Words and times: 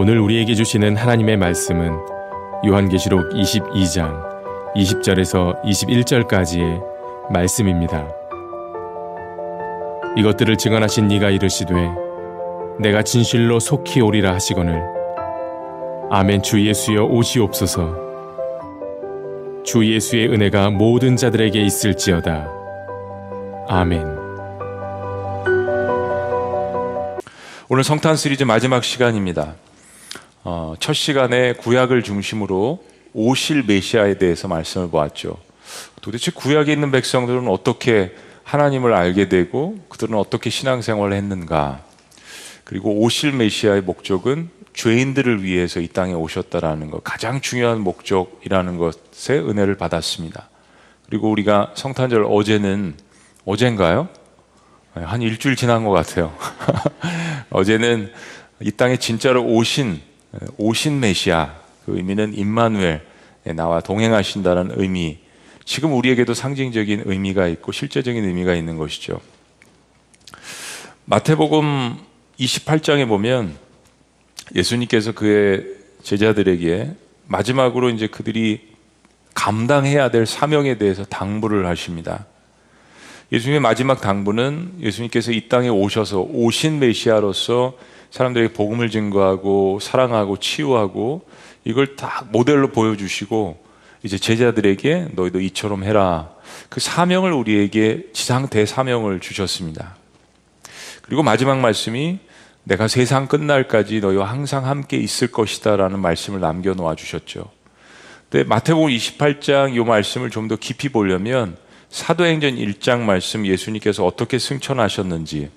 오늘 0.00 0.18
우리에게 0.18 0.54
주시는 0.54 0.96
하나님의 0.96 1.36
말씀은 1.36 1.92
요한계시록 2.66 3.34
22장 3.34 4.24
20절에서 4.74 5.62
21절까지의 5.62 6.82
말씀입니다. 7.30 8.08
이것들을 10.16 10.56
증언하신 10.56 11.08
네가 11.08 11.28
이르시되 11.28 11.74
내가 12.78 13.02
진실로 13.02 13.60
속히 13.60 14.00
오리라 14.00 14.32
하시거늘. 14.32 14.82
아멘. 16.10 16.40
주 16.40 16.66
예수여 16.66 17.04
오시옵소서. 17.04 17.94
주 19.66 19.84
예수의 19.84 20.28
은혜가 20.28 20.70
모든 20.70 21.14
자들에게 21.14 21.60
있을지어다. 21.60 22.48
아멘. 23.68 24.06
오늘 27.68 27.84
성탄 27.84 28.16
시리즈 28.16 28.44
마지막 28.44 28.82
시간입니다. 28.82 29.56
어, 30.52 30.74
첫 30.80 30.94
시간에 30.94 31.52
구약을 31.52 32.02
중심으로 32.02 32.84
오실 33.12 33.62
메시아에 33.68 34.18
대해서 34.18 34.48
말씀을 34.48 34.90
보았죠. 34.90 35.36
도대체 36.02 36.32
구약에 36.32 36.72
있는 36.72 36.90
백성들은 36.90 37.46
어떻게 37.46 38.16
하나님을 38.42 38.92
알게 38.92 39.28
되고 39.28 39.78
그들은 39.88 40.18
어떻게 40.18 40.50
신앙생활을 40.50 41.16
했는가? 41.16 41.84
그리고 42.64 42.98
오실 42.98 43.30
메시아의 43.30 43.82
목적은 43.82 44.50
죄인들을 44.72 45.44
위해서 45.44 45.78
이 45.78 45.86
땅에 45.86 46.14
오셨다라는 46.14 46.90
것, 46.90 47.04
가장 47.04 47.40
중요한 47.40 47.80
목적이라는 47.82 48.76
것에 48.76 49.38
은혜를 49.38 49.76
받았습니다. 49.76 50.48
그리고 51.08 51.30
우리가 51.30 51.74
성탄절 51.76 52.26
어제는 52.28 52.96
어젠가요? 53.44 54.08
한 54.94 55.22
일주일 55.22 55.54
지난 55.54 55.84
것 55.84 55.92
같아요. 55.92 56.36
어제는 57.50 58.12
이 58.58 58.72
땅에 58.72 58.96
진짜로 58.96 59.44
오신 59.44 60.09
오신 60.56 61.00
메시아 61.00 61.54
그 61.84 61.96
의미는 61.96 62.36
임마누엘 62.36 63.02
나와 63.56 63.80
동행하신다는 63.80 64.72
의미 64.76 65.18
지금 65.64 65.92
우리에게도 65.94 66.34
상징적인 66.34 67.02
의미가 67.06 67.46
있고 67.48 67.72
실제적인 67.72 68.24
의미가 68.24 68.54
있는 68.54 68.76
것이죠. 68.76 69.20
마태복음 71.04 71.96
28장에 72.38 73.06
보면 73.08 73.56
예수님께서 74.54 75.12
그의 75.12 75.64
제자들에게 76.02 76.94
마지막으로 77.26 77.90
이제 77.90 78.06
그들이 78.06 78.70
감당해야 79.34 80.10
될 80.10 80.26
사명에 80.26 80.78
대해서 80.78 81.04
당부를 81.04 81.66
하십니다. 81.66 82.26
예수님의 83.32 83.60
마지막 83.60 84.00
당부는 84.00 84.78
예수님께서 84.80 85.30
이 85.30 85.48
땅에 85.48 85.68
오셔서 85.68 86.20
오신 86.20 86.80
메시아로서 86.80 87.74
사람들에게 88.10 88.52
복음을 88.54 88.90
증거하고 88.90 89.78
사랑하고 89.80 90.38
치유하고 90.38 91.22
이걸 91.64 91.94
딱 91.94 92.28
모델로 92.32 92.72
보여주시고 92.72 93.64
이제 94.02 94.18
제자들에게 94.18 95.10
너희도 95.12 95.40
이처럼 95.40 95.84
해라. 95.84 96.30
그 96.68 96.80
사명을 96.80 97.32
우리에게 97.32 98.06
지상 98.12 98.48
대사명을 98.48 99.20
주셨습니다. 99.20 99.96
그리고 101.02 101.22
마지막 101.22 101.58
말씀이 101.58 102.18
내가 102.64 102.88
세상 102.88 103.28
끝날까지 103.28 104.00
너희와 104.00 104.28
항상 104.28 104.66
함께 104.66 104.96
있을 104.96 105.28
것이다 105.28 105.76
라는 105.76 106.00
말씀을 106.00 106.40
남겨 106.40 106.74
놓아 106.74 106.96
주셨죠. 106.96 107.50
근데 108.28 108.44
마태복음 108.44 108.90
28장 108.90 109.76
이 109.76 109.78
말씀을 109.78 110.30
좀 110.30 110.48
더 110.48 110.56
깊이 110.56 110.88
보려면 110.88 111.56
사도행전 111.90 112.54
1장 112.54 113.00
말씀 113.00 113.44
예수님께서 113.44 114.06
어떻게 114.06 114.38
승천하셨는지 114.38 115.50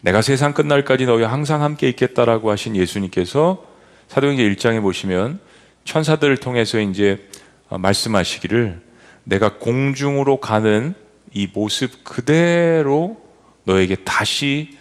내가 0.00 0.22
세상 0.22 0.54
끝날까지 0.54 1.06
너희와 1.06 1.30
항상 1.30 1.62
함께 1.62 1.88
있겠다라고 1.88 2.50
하신 2.50 2.76
예수님께서 2.76 3.64
사도행전 4.08 4.46
1장에 4.54 4.80
보시면 4.80 5.40
천사들을 5.84 6.36
통해서 6.38 6.80
이제 6.80 7.28
어, 7.68 7.78
말씀하시기를 7.78 8.80
내가 9.24 9.58
공중으로 9.58 10.38
가는 10.38 10.94
이 11.34 11.48
모습 11.52 12.04
그대로 12.04 13.20
너에게 13.64 13.96
다시 13.96 14.78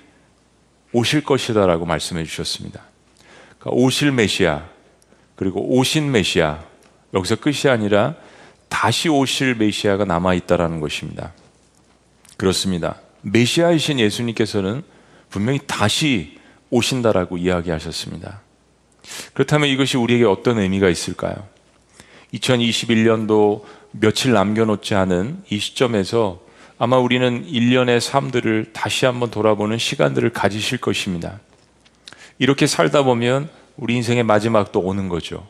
오실 0.92 1.24
것이다라고 1.24 1.86
말씀해 1.86 2.24
주셨습니다. 2.26 2.84
그러니까 3.58 3.82
오실 3.82 4.12
메시아 4.12 4.66
그리고 5.36 5.62
오신 5.62 6.12
메시아 6.12 6.64
여기서 7.14 7.38
끝이 7.38 7.72
아니라 7.72 8.16
다시 8.72 9.10
오실 9.10 9.56
메시아가 9.56 10.06
남아 10.06 10.34
있다라는 10.34 10.80
것입니다. 10.80 11.34
그렇습니다. 12.38 12.96
메시아이신 13.22 14.00
예수님께서는 14.00 14.82
분명히 15.30 15.60
다시 15.68 16.40
오신다라고 16.70 17.38
이야기하셨습니다. 17.38 18.42
그렇다면 19.34 19.68
이것이 19.68 19.98
우리에게 19.98 20.24
어떤 20.24 20.58
의미가 20.58 20.90
있을까요? 20.90 21.48
2021년도 22.34 23.64
며칠 23.92 24.32
남겨놓지 24.32 24.96
않은 24.96 25.44
이 25.50 25.60
시점에서 25.60 26.40
아마 26.80 26.98
우리는 26.98 27.46
1년의 27.46 28.00
삶들을 28.00 28.72
다시 28.72 29.06
한번 29.06 29.30
돌아보는 29.30 29.78
시간들을 29.78 30.32
가지실 30.32 30.80
것입니다. 30.80 31.42
이렇게 32.40 32.68
살다 32.68 33.04
보면 33.04 33.50
우리 33.76 33.96
인생의 33.98 34.24
마지막도 34.24 34.80
오는 34.80 35.10
거죠. 35.10 35.46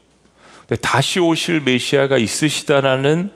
다시 0.79 1.19
오실 1.19 1.61
메시아가 1.61 2.17
있으시다라는 2.17 3.31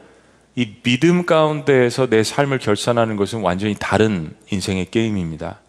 이 0.55 0.67
믿음 0.83 1.25
가운데에서 1.25 2.07
내 2.07 2.23
삶을 2.23 2.59
결산하는 2.59 3.17
것은 3.17 3.41
완전히 3.41 3.75
다른 3.77 4.33
인생의 4.51 4.89
게임입니다. 4.89 5.59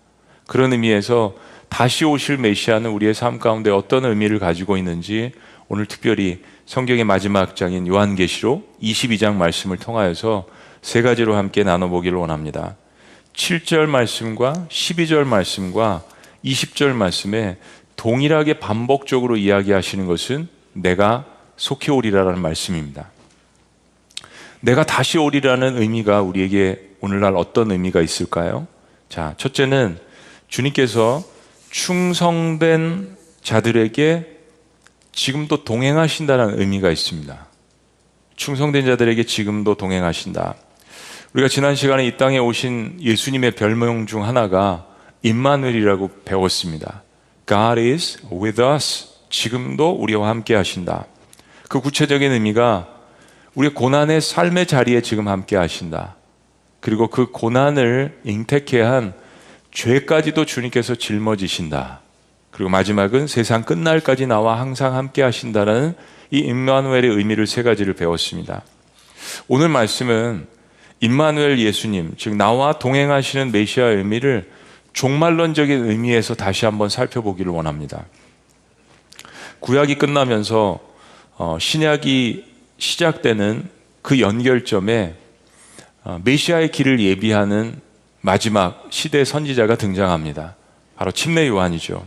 그런 0.47 0.72
의미에서 0.72 1.34
다시 1.69 2.04
오실 2.04 2.37
메시아는 2.38 2.91
우리의 2.91 3.15
삶 3.15 3.41
가운데 3.41 3.71
어떤 3.71 4.04
의미를 4.04 4.38
가지고 4.38 4.77
있는지 4.77 5.32
오늘 5.69 5.87
특별히 5.87 6.43
성경의 6.66 7.04
마지막 7.04 7.56
장인 7.56 7.87
요한계시록 7.88 8.78
22장 8.81 9.34
말씀을 9.34 9.77
통하여서 9.77 10.47
세 10.83 11.03
가지로 11.03 11.34
함께 11.34 11.65
나눠보기를 11.65 12.16
원합니다. 12.16 12.77
7절 13.34 13.87
말씀과 13.87 14.66
12절 14.69 15.25
말씀과 15.25 16.04
20절 16.44 16.93
말씀에 16.93 17.59
동일하게 17.97 18.60
반복적으로 18.60 19.37
이야기하시는 19.37 20.06
것은 20.06 20.48
내가 20.72 21.25
속히 21.56 21.91
오리라라는 21.91 22.41
말씀입니다. 22.41 23.11
내가 24.61 24.84
다시 24.84 25.19
오리라는 25.19 25.81
의미가 25.81 26.22
우리에게 26.22 26.91
오늘날 27.00 27.37
어떤 27.37 27.71
의미가 27.71 28.00
있을까요? 28.00 28.67
자, 29.09 29.34
첫째는 29.37 29.99
주님께서 30.49 31.22
충성된 31.71 33.16
자들에게 33.43 34.37
지금도 35.12 35.65
동행하신다는 35.65 36.61
의미가 36.61 36.91
있습니다. 36.91 37.47
충성된 38.37 38.87
자들에게 38.87 39.25
지금도 39.25 39.77
동행하신다. 39.77 40.55
우리가 41.33 41.49
지난 41.49 41.75
시간에 41.75 42.06
이 42.06 42.16
땅에 42.16 42.39
오신 42.39 42.99
예수님의 43.00 43.53
별명 43.53 44.06
중 44.06 44.25
하나가 44.25 44.87
임마누엘이라고 45.22 46.11
배웠습니다. 46.25 47.03
God 47.47 47.81
is 47.81 48.19
with 48.31 48.62
us. 48.62 49.09
지금도 49.31 49.91
우리와 49.91 50.28
함께 50.28 50.55
하신다. 50.55 51.06
그 51.69 51.81
구체적인 51.81 52.32
의미가 52.32 52.88
우리의 53.54 53.75
고난의 53.75 54.21
삶의 54.21 54.66
자리에 54.66 55.00
지금 55.00 55.28
함께 55.28 55.56
하신다. 55.56 56.16
그리고 56.81 57.09
그 57.09 57.31
고난을 57.31 58.21
잉태케 58.25 58.81
한 58.81 59.15
죄까지도 59.72 60.44
주님께서 60.44 60.94
짊어지신다. 60.94 62.00
그리고 62.50 62.71
마지막은 62.71 63.27
세상 63.27 63.65
끝날까지 63.65 64.27
나와 64.27 64.60
항상 64.60 64.94
함께 64.94 65.22
하신다는 65.22 65.94
이 66.31 66.38
임마누엘의 66.38 67.10
의미를 67.10 67.47
세 67.47 67.62
가지를 67.62 67.94
배웠습니다. 67.94 68.62
오늘 69.48 69.69
말씀은 69.69 70.47
임마누엘 71.00 71.59
예수님, 71.59 72.15
즉 72.16 72.37
나와 72.37 72.78
동행하시는 72.78 73.53
메시아의 73.53 73.97
의미를 73.97 74.50
종말론적인 74.93 75.91
의미에서 75.91 76.34
다시 76.34 76.65
한번 76.65 76.89
살펴보기를 76.89 77.53
원합니다. 77.53 78.07
구약이 79.60 79.97
끝나면서 79.97 80.80
어, 81.38 81.59
신약이 81.60 82.44
시작되는 82.78 83.68
그 84.00 84.21
연결점에 84.21 85.15
어, 86.04 86.21
메시아의 86.24 86.71
길을 86.71 87.00
예비하는 87.00 87.80
마지막 88.22 88.86
시대 88.91 89.24
선지자가 89.24 89.77
등장합니다. 89.77 90.56
바로 90.97 91.12
침례 91.12 91.47
요한이죠. 91.47 92.06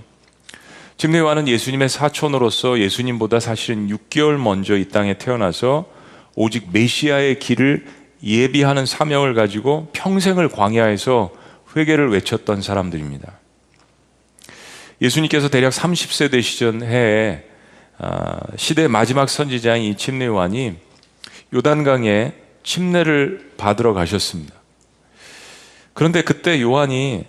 침례 0.97 1.19
요한은 1.19 1.47
예수님의 1.47 1.89
사촌으로서 1.89 2.79
예수님보다 2.79 3.39
사실은 3.39 3.87
6개월 3.87 4.37
먼저 4.37 4.75
이 4.75 4.89
땅에 4.89 5.17
태어나서 5.17 5.85
오직 6.35 6.69
메시아의 6.71 7.39
길을 7.39 7.85
예비하는 8.23 8.85
사명을 8.85 9.33
가지고 9.33 9.89
평생을 9.93 10.49
광야에서 10.49 11.31
회개를 11.75 12.09
외쳤던 12.11 12.61
사람들입니다. 12.61 13.31
예수님께서 15.01 15.49
대략 15.49 15.71
30세 15.71 16.31
되시던 16.31 16.83
해에 16.83 17.43
아, 17.43 17.48
시대 18.55 18.87
마지막 18.87 19.29
선지자인 19.29 19.83
이 19.83 19.97
침례 19.97 20.25
요한이 20.25 20.75
요단강에 21.53 22.33
침례를 22.63 23.53
받으러 23.57 23.93
가셨습니다. 23.93 24.55
그런데 25.93 26.21
그때 26.21 26.61
요한이 26.61 27.25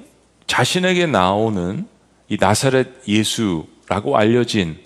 자신에게 0.47 1.07
나오는 1.07 1.87
이 2.29 2.37
나사렛 2.39 3.09
예수라고 3.09 4.17
알려진 4.17 4.79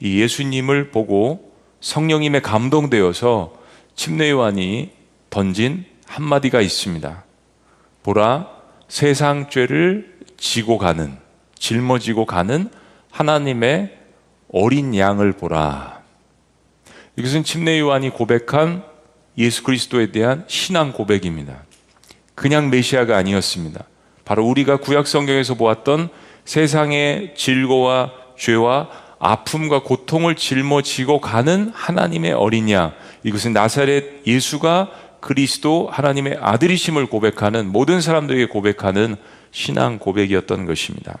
이 0.00 0.20
예수님을 0.20 0.90
보고 0.90 1.52
성령님에 1.80 2.40
감동되어서 2.40 3.54
침례 3.96 4.30
요한이 4.30 4.90
던진 5.30 5.84
한마디가 6.06 6.60
있습니다. 6.60 7.24
보라, 8.02 8.48
세상 8.88 9.48
죄를 9.48 10.18
지고 10.36 10.78
가는, 10.78 11.16
짊어지고 11.58 12.26
가는 12.26 12.68
하나님의 13.10 14.01
어린 14.52 14.94
양을 14.94 15.32
보라. 15.32 16.02
이것은 17.16 17.42
침례 17.42 17.80
요한이 17.80 18.10
고백한 18.10 18.84
예수 19.38 19.62
그리스도에 19.62 20.12
대한 20.12 20.44
신앙 20.46 20.92
고백입니다. 20.92 21.64
그냥 22.34 22.70
메시아가 22.70 23.16
아니었습니다. 23.16 23.84
바로 24.24 24.46
우리가 24.46 24.76
구약 24.76 25.06
성경에서 25.06 25.54
보았던 25.54 26.10
세상의 26.44 27.34
질고와 27.36 28.12
죄와 28.38 28.90
아픔과 29.18 29.82
고통을 29.82 30.34
짊어지고 30.36 31.20
가는 31.20 31.70
하나님의 31.74 32.32
어린 32.32 32.68
양. 32.70 32.92
이것은 33.22 33.52
나사렛 33.52 34.26
예수가 34.26 34.90
그리스도 35.20 35.88
하나님의 35.90 36.38
아들이심을 36.40 37.06
고백하는 37.06 37.70
모든 37.70 38.00
사람들에게 38.00 38.46
고백하는 38.46 39.16
신앙 39.52 39.98
고백이었던 39.98 40.66
것입니다. 40.66 41.18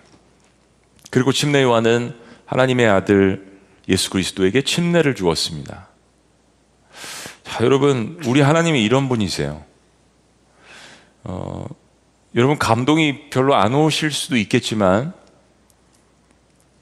그리고 1.10 1.32
침례 1.32 1.62
요한은 1.62 2.21
하나님의 2.52 2.86
아들 2.86 3.50
예수 3.88 4.10
그리스도에게 4.10 4.60
침례를 4.62 5.14
주었습니다. 5.14 5.88
자, 7.44 7.64
여러분, 7.64 8.20
우리 8.26 8.42
하나님이 8.42 8.84
이런 8.84 9.08
분이세요. 9.08 9.64
어, 11.24 11.66
여러분, 12.34 12.58
감동이 12.58 13.30
별로 13.30 13.54
안 13.54 13.74
오실 13.74 14.10
수도 14.10 14.36
있겠지만, 14.36 15.14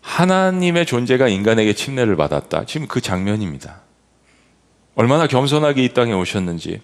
하나님의 0.00 0.86
존재가 0.86 1.28
인간에게 1.28 1.72
침례를 1.72 2.16
받았다. 2.16 2.64
지금 2.66 2.88
그 2.88 3.00
장면입니다. 3.00 3.82
얼마나 4.96 5.28
겸손하게 5.28 5.84
이 5.84 5.94
땅에 5.94 6.12
오셨는지. 6.12 6.80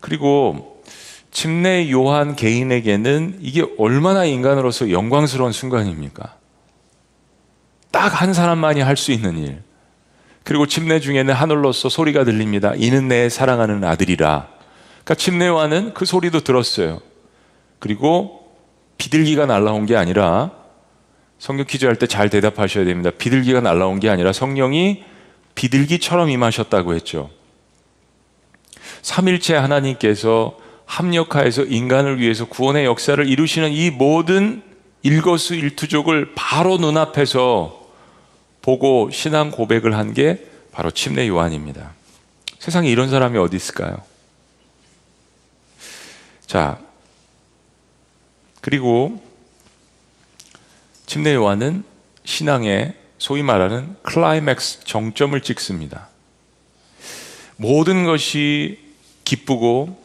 그리고 0.00 0.82
침례 1.30 1.88
요한 1.92 2.34
개인에게는 2.34 3.38
이게 3.42 3.64
얼마나 3.78 4.24
인간으로서 4.24 4.90
영광스러운 4.90 5.52
순간입니까? 5.52 6.37
딱 7.90 8.14
한 8.20 8.32
사람만이 8.34 8.80
할 8.80 8.96
수 8.96 9.12
있는 9.12 9.38
일. 9.38 9.62
그리고 10.44 10.66
침례 10.66 10.98
중에는 11.00 11.32
하늘로서 11.34 11.88
소리가 11.88 12.24
들립니다. 12.24 12.72
이는 12.76 13.08
내 13.08 13.28
사랑하는 13.28 13.84
아들이라. 13.84 14.48
그러니까 15.04 15.14
침례 15.14 15.46
요한은 15.46 15.94
그 15.94 16.04
소리도 16.04 16.40
들었어요. 16.40 17.00
그리고 17.78 18.56
비둘기가 18.98 19.46
날라온 19.46 19.86
게 19.86 19.96
아니라 19.96 20.50
성경 21.38 21.66
퀴즈 21.66 21.84
할 21.86 21.96
때 21.96 22.06
잘 22.06 22.30
대답하셔야 22.30 22.84
됩니다. 22.84 23.10
비둘기가 23.16 23.60
날라온 23.60 24.00
게 24.00 24.08
아니라 24.08 24.32
성령이 24.32 25.04
비둘기처럼 25.54 26.30
임하셨다고 26.30 26.94
했죠. 26.94 27.30
삼일체 29.02 29.54
하나님께서 29.54 30.56
합력하여서 30.86 31.64
인간을 31.64 32.18
위해서 32.20 32.46
구원의 32.46 32.86
역사를 32.86 33.24
이루시는 33.26 33.70
이 33.72 33.90
모든 33.90 34.62
일거수일투족을 35.02 36.32
바로 36.34 36.78
눈앞에서 36.78 37.77
보고 38.62 39.10
신앙 39.10 39.50
고백을 39.50 39.96
한 39.96 40.14
게 40.14 40.46
바로 40.72 40.92
침례 40.92 41.26
요한입니다. 41.26 41.92
세상에 42.60 42.88
이런 42.88 43.10
사람이 43.10 43.36
어디 43.38 43.56
있을까요? 43.56 44.00
자, 46.46 46.78
그리고 48.60 49.20
침례 51.06 51.34
요한은 51.34 51.82
신앙의 52.24 52.94
소위 53.18 53.42
말하는 53.42 53.96
클라이맥스 54.02 54.84
정점을 54.84 55.40
찍습니다. 55.40 56.08
모든 57.56 58.04
것이 58.04 58.78
기쁘고 59.24 60.00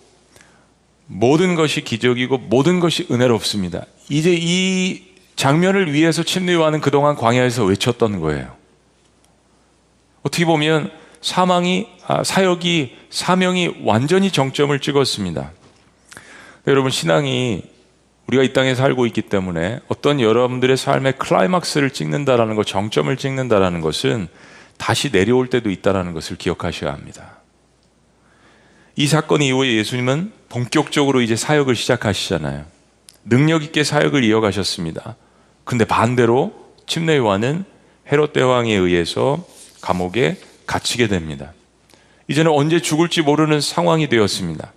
모든 1.05 1.53
것이 1.53 1.81
기적이고 1.81 2.39
모든 2.39 2.79
것이 2.79 3.05
은혜롭습니다. 3.11 3.85
이제 4.09 4.35
이 4.35 5.12
장면을 5.35 5.93
위해서 5.93 6.23
침례 6.23 6.53
요한은 6.53 6.81
그동안 6.81 7.15
광야에서 7.15 7.65
외쳤던 7.65 8.19
거예요. 8.19 8.55
어떻게 10.21 10.45
보면 10.45 10.91
사망이 11.21 11.87
아, 12.05 12.23
사역이 12.23 12.97
사명이 13.09 13.77
완전히 13.83 14.31
정점을 14.31 14.77
찍었습니다. 14.79 15.51
여러분 16.67 16.91
신앙이 16.91 17.63
우리가 18.27 18.43
이 18.43 18.53
땅에 18.53 18.73
살고 18.75 19.05
있기 19.07 19.23
때문에 19.23 19.79
어떤 19.87 20.19
여러분들의 20.19 20.77
삶의 20.77 21.17
클라이막스를 21.17 21.91
찍는다라는 21.91 22.55
것, 22.55 22.65
정점을 22.65 23.15
찍는다라는 23.15 23.81
것은 23.81 24.27
다시 24.77 25.11
내려올 25.11 25.49
때도 25.49 25.69
있다라는 25.69 26.13
것을 26.13 26.37
기억하셔야 26.37 26.93
합니다. 26.93 27.37
이 28.95 29.07
사건 29.07 29.41
이후에 29.41 29.73
예수님은 29.73 30.31
본격적으로 30.49 31.21
이제 31.21 31.35
사역을 31.35 31.75
시작하시잖아요. 31.75 32.65
능력 33.25 33.63
있게 33.63 33.83
사역을 33.83 34.23
이어가셨습니다. 34.23 35.15
근데 35.63 35.85
반대로 35.85 36.53
침례 36.85 37.17
요한은 37.17 37.65
헤롯 38.11 38.33
대왕에 38.33 38.73
의해서 38.73 39.45
감옥에 39.81 40.37
갇히게 40.65 41.07
됩니다. 41.07 41.53
이제는 42.27 42.51
언제 42.51 42.79
죽을지 42.79 43.21
모르는 43.21 43.61
상황이 43.61 44.07
되었습니다. 44.07 44.73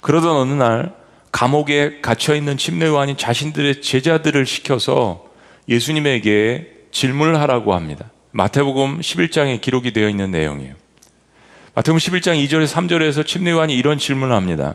그러던 0.00 0.36
어느 0.36 0.52
날 0.52 0.94
감옥에 1.32 2.00
갇혀 2.00 2.34
있는 2.34 2.56
침례 2.56 2.86
요한이 2.86 3.16
자신들의 3.16 3.82
제자들을 3.82 4.46
시켜서 4.46 5.26
예수님에게 5.68 6.72
질문을 6.92 7.40
하라고 7.40 7.74
합니다. 7.74 8.10
마태복음 8.30 9.00
11장에 9.00 9.60
기록이 9.60 9.92
되어 9.92 10.08
있는 10.08 10.30
내용이에요. 10.30 10.74
마태복음 11.74 11.98
11장 11.98 12.42
2절에 12.46 12.66
3절에서 12.66 13.26
침례 13.26 13.50
요한이 13.50 13.74
이런 13.76 13.98
질문을 13.98 14.34
합니다. 14.34 14.74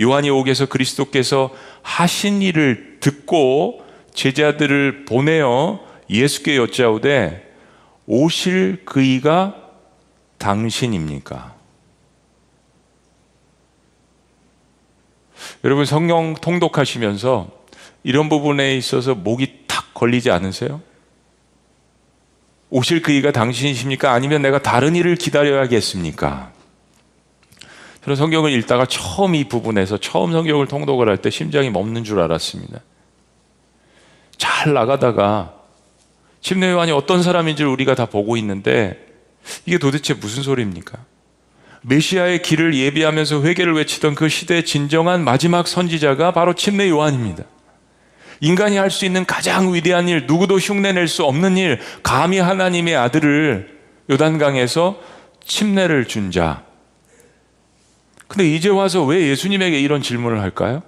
요한이 0.00 0.30
오게서 0.30 0.66
그리스도께서 0.66 1.50
하신 1.82 2.40
일을 2.42 2.98
듣고 3.00 3.82
제자들을 4.14 5.04
보내어 5.04 5.80
예수께 6.08 6.56
여짜오되 6.56 7.48
오실 8.06 8.84
그이가 8.84 9.54
당신입니까? 10.38 11.54
여러분 15.64 15.84
성령 15.84 16.34
통독하시면서 16.34 17.50
이런 18.02 18.28
부분에 18.28 18.76
있어서 18.76 19.14
목이 19.14 19.66
탁 19.66 19.92
걸리지 19.94 20.30
않으세요? 20.30 20.80
오실 22.70 23.02
그이가 23.02 23.32
당신이십니까? 23.32 24.12
아니면 24.12 24.42
내가 24.42 24.60
다른 24.62 24.96
일을 24.96 25.16
기다려야겠습니까? 25.16 26.52
저는 28.04 28.16
성경을 28.16 28.52
읽다가 28.52 28.86
처음 28.86 29.34
이 29.34 29.44
부분에서 29.44 29.98
처음 29.98 30.32
성경을 30.32 30.66
통독을 30.66 31.08
할 31.08 31.18
때 31.18 31.28
심장이 31.30 31.68
멎는 31.68 32.04
줄 32.04 32.20
알았습니다. 32.20 32.80
잘 34.40 34.72
나가다가 34.72 35.52
침례 36.40 36.70
요한이 36.70 36.92
어떤 36.92 37.22
사람인지를 37.22 37.70
우리가 37.70 37.94
다 37.94 38.06
보고 38.06 38.38
있는데 38.38 38.98
이게 39.66 39.76
도대체 39.76 40.14
무슨 40.14 40.42
소리입니까? 40.42 40.98
메시아의 41.82 42.40
길을 42.42 42.74
예비하면서 42.74 43.42
회개를 43.42 43.74
외치던 43.74 44.14
그 44.14 44.30
시대의 44.30 44.64
진정한 44.64 45.24
마지막 45.24 45.68
선지자가 45.68 46.32
바로 46.32 46.54
침례 46.54 46.88
요한입니다. 46.88 47.44
인간이 48.40 48.78
할 48.78 48.90
수 48.90 49.04
있는 49.04 49.26
가장 49.26 49.74
위대한 49.74 50.08
일, 50.08 50.26
누구도 50.26 50.56
흉내낼 50.56 51.06
수 51.06 51.24
없는 51.24 51.58
일, 51.58 51.78
감히 52.02 52.38
하나님의 52.38 52.96
아들을 52.96 53.78
요단강에서 54.08 54.98
침례를 55.44 56.06
준 56.06 56.30
자. 56.30 56.64
근데 58.26 58.48
이제 58.48 58.70
와서 58.70 59.04
왜 59.04 59.28
예수님에게 59.28 59.78
이런 59.78 60.00
질문을 60.00 60.40
할까요? 60.40 60.82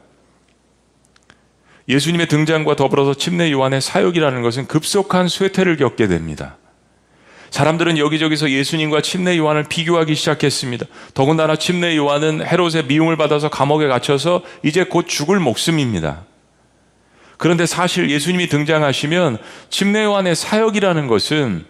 예수님의 1.89 2.29
등장과 2.29 2.77
더불어서 2.77 3.15
침례 3.15 3.51
요한의 3.51 3.81
사역이라는 3.81 4.43
것은 4.43 4.67
급속한 4.67 5.29
쇠퇴를 5.29 5.77
겪게 5.77 6.07
됩니다. 6.07 6.57
사람들은 7.51 7.99
여기저기서 7.99 8.51
예수님과 8.51 9.03
침례 9.03 9.37
요한을 9.37 9.65
비교하기 9.65 10.15
시작했습니다. 10.15 10.87
더군다나 11.13 11.57
침례 11.57 11.97
요한은 11.97 12.47
헤롯의 12.47 12.87
미움을 12.87 13.17
받아서 13.19 13.51
감옥에 13.51 13.89
갇혀서 13.89 14.43
이제 14.63 14.85
곧 14.85 15.07
죽을 15.07 15.39
목숨입니다. 15.39 16.25
그런데 17.37 17.67
사실 17.67 18.09
예수님이 18.09 18.47
등장하시면 18.49 19.37
침례 19.69 20.05
요한의 20.05 20.35
사역이라는 20.35 21.09
것은 21.09 21.67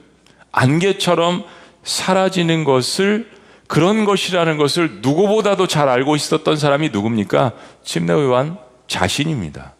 안개처럼 0.53 1.45
사라지는 1.83 2.63
것을 2.63 3.29
그런 3.67 4.05
것이라는 4.05 4.59
것을 4.59 5.01
누구보다도 5.01 5.67
잘 5.67 5.89
알고 5.89 6.15
있었던 6.15 6.57
사람이 6.57 6.91
누굽니까? 6.91 7.53
침례 7.83 8.13
요한 8.13 8.59
자신입니다. 8.87 9.75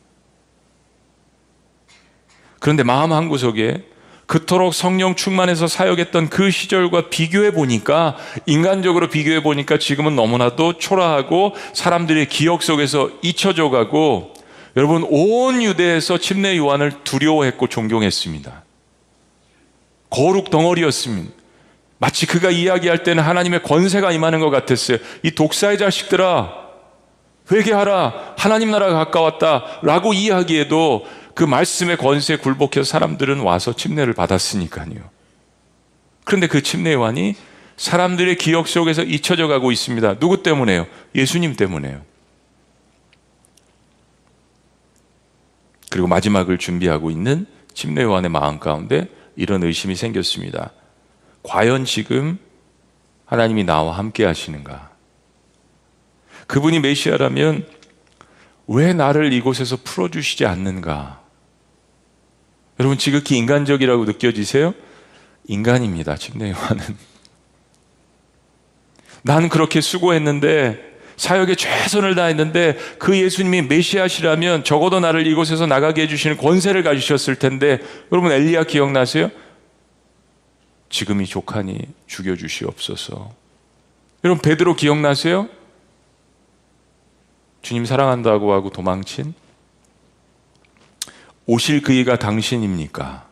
그런데 2.63 2.85
마음 2.85 3.13
한 3.13 3.29
구석에 3.29 3.83
그토록 4.27 4.73
성령 4.73 5.17
충만해서 5.17 5.67
사역했던 5.67 6.29
그 6.29 6.53
시절과 6.53 7.11
비교해 7.11 7.51
보니까 7.51 8.17
인간적으로 8.47 9.09
비교해 9.09 9.43
보니까 9.43 9.81
지금은 9.81 10.15
너무나도 10.15 10.79
초라하고 10.79 11.57
사람들의 11.73 12.29
기억 12.29 12.63
속에서 12.63 13.11
잊혀져 13.21 13.69
가고 13.69 14.33
여러분 14.77 15.05
온 15.11 15.61
유대에서 15.61 16.19
침례 16.19 16.57
요한을 16.57 17.03
두려워했고 17.03 17.67
존경했습니다. 17.67 18.63
거룩 20.09 20.51
덩어리였습니다. 20.51 21.33
마치 21.99 22.27
그가 22.27 22.51
이야기할 22.51 23.03
때는 23.03 23.25
하나님의 23.25 23.65
권세가 23.65 24.13
임하는 24.13 24.39
것 24.39 24.51
같았어요. 24.51 24.99
이 25.25 25.33
독사의 25.33 25.79
자식들아, 25.79 26.63
회개하라. 27.51 28.35
하나님 28.39 28.71
나라가 28.71 28.95
가까웠다. 29.05 29.81
라고 29.83 30.13
이야기해도 30.13 31.07
그 31.35 31.45
말씀의 31.45 31.97
권세에 31.97 32.37
굴복해서 32.37 32.85
사람들은 32.85 33.41
와서 33.41 33.75
침례를 33.75 34.13
받았으니까요. 34.13 35.11
그런데 36.25 36.47
그 36.47 36.63
침례관이 36.63 37.35
사람들의 37.77 38.37
기억 38.37 38.69
속에서 38.69 39.03
잊혀져 39.03 39.49
가고 39.49 39.73
있습니다. 39.73 40.19
누구 40.19 40.43
때문에요? 40.43 40.87
예수님 41.15 41.57
때문에요. 41.57 42.03
그리고 45.91 46.07
마지막을 46.07 46.59
준비하고 46.59 47.11
있는 47.11 47.47
침례요한의 47.75 48.31
마음 48.31 48.59
가운데 48.59 49.09
이런 49.37 49.63
의심이 49.63 49.95
생겼습니다. 49.95 50.73
과연 51.43 51.85
지금 51.85 52.39
하나님이 53.27 53.65
나와 53.65 53.97
함께 53.99 54.25
하시는가? 54.25 54.91
그분이 56.47 56.81
메시아라면 56.81 57.67
왜 58.69 58.93
나를 58.93 59.33
이곳에서 59.33 59.79
풀어주시지 59.83 60.47
않는가? 60.47 61.22
여러분 62.83 62.99
지극히 62.99 63.37
인간적이라고 63.37 64.07
느껴지세요? 64.07 64.75
인간입니다. 65.47 66.17
침례 66.17 66.51
요한은. 66.51 66.83
난 69.23 69.49
그렇게 69.49 69.81
수고했는데 69.81 70.91
사역에 71.17 71.55
최선을 71.55 72.17
다했는데 72.17 72.77
그 72.99 73.17
예수님이 73.17 73.63
메시아시라면 73.63 74.65
적어도 74.65 74.99
나를 74.99 75.29
이곳에서 75.29 75.67
나가게 75.67 76.03
해주시는 76.03 76.39
권세를 76.39 76.83
가지셨을 76.83 77.37
텐데 77.37 77.79
여러분 78.11 78.33
엘리야 78.33 78.65
기억나세요? 78.65 79.31
지금이 80.91 81.27
족하니 81.27 81.79
죽여주시옵소서. 82.09 83.31
여러분 84.25 84.43
베드로 84.43 84.75
기억나세요? 84.75 85.49
주님 87.63 87.85
사랑한다고 87.85 88.53
하고 88.53 88.71
도망친 88.71 89.35
오실 91.47 91.83
그이가 91.83 92.17
당신입니까? 92.19 93.27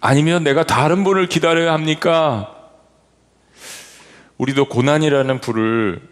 아니면 0.00 0.44
내가 0.44 0.64
다른 0.64 1.04
분을 1.04 1.28
기다려야 1.28 1.72
합니까? 1.72 2.54
우리도 4.38 4.68
고난이라는 4.68 5.40
불을 5.40 6.02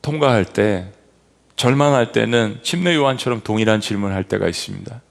통과할 0.00 0.44
때, 0.44 0.92
절망할 1.56 2.12
때는 2.12 2.60
침례 2.62 2.94
요한처럼 2.94 3.42
동일한 3.42 3.80
질문을 3.80 4.14
할 4.14 4.24
때가 4.24 4.48
있습니다. 4.48 5.02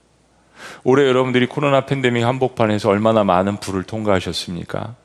올해 0.82 1.06
여러분들이 1.06 1.46
코로나 1.46 1.84
팬데믹 1.86 2.24
한복판에서 2.24 2.88
얼마나 2.88 3.22
많은 3.22 3.58
불을 3.58 3.84
통과하셨습니까? 3.84 4.96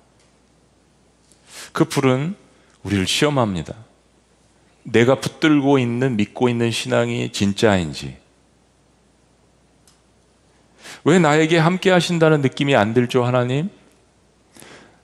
그 1.74 1.86
불은 1.86 2.36
우리를 2.84 3.06
시험합니다. 3.06 3.76
내가 4.84 5.16
붙들고 5.16 5.80
있는, 5.80 6.16
믿고 6.16 6.50
있는 6.50 6.72
신앙이 6.72 7.32
진짜인지, 7.32 8.18
왜 11.06 11.20
나에게 11.20 11.58
함께 11.58 11.92
하신다는 11.92 12.42
느낌이 12.42 12.76
안 12.76 12.94
들죠, 12.94 13.24
하나님? 13.24 13.70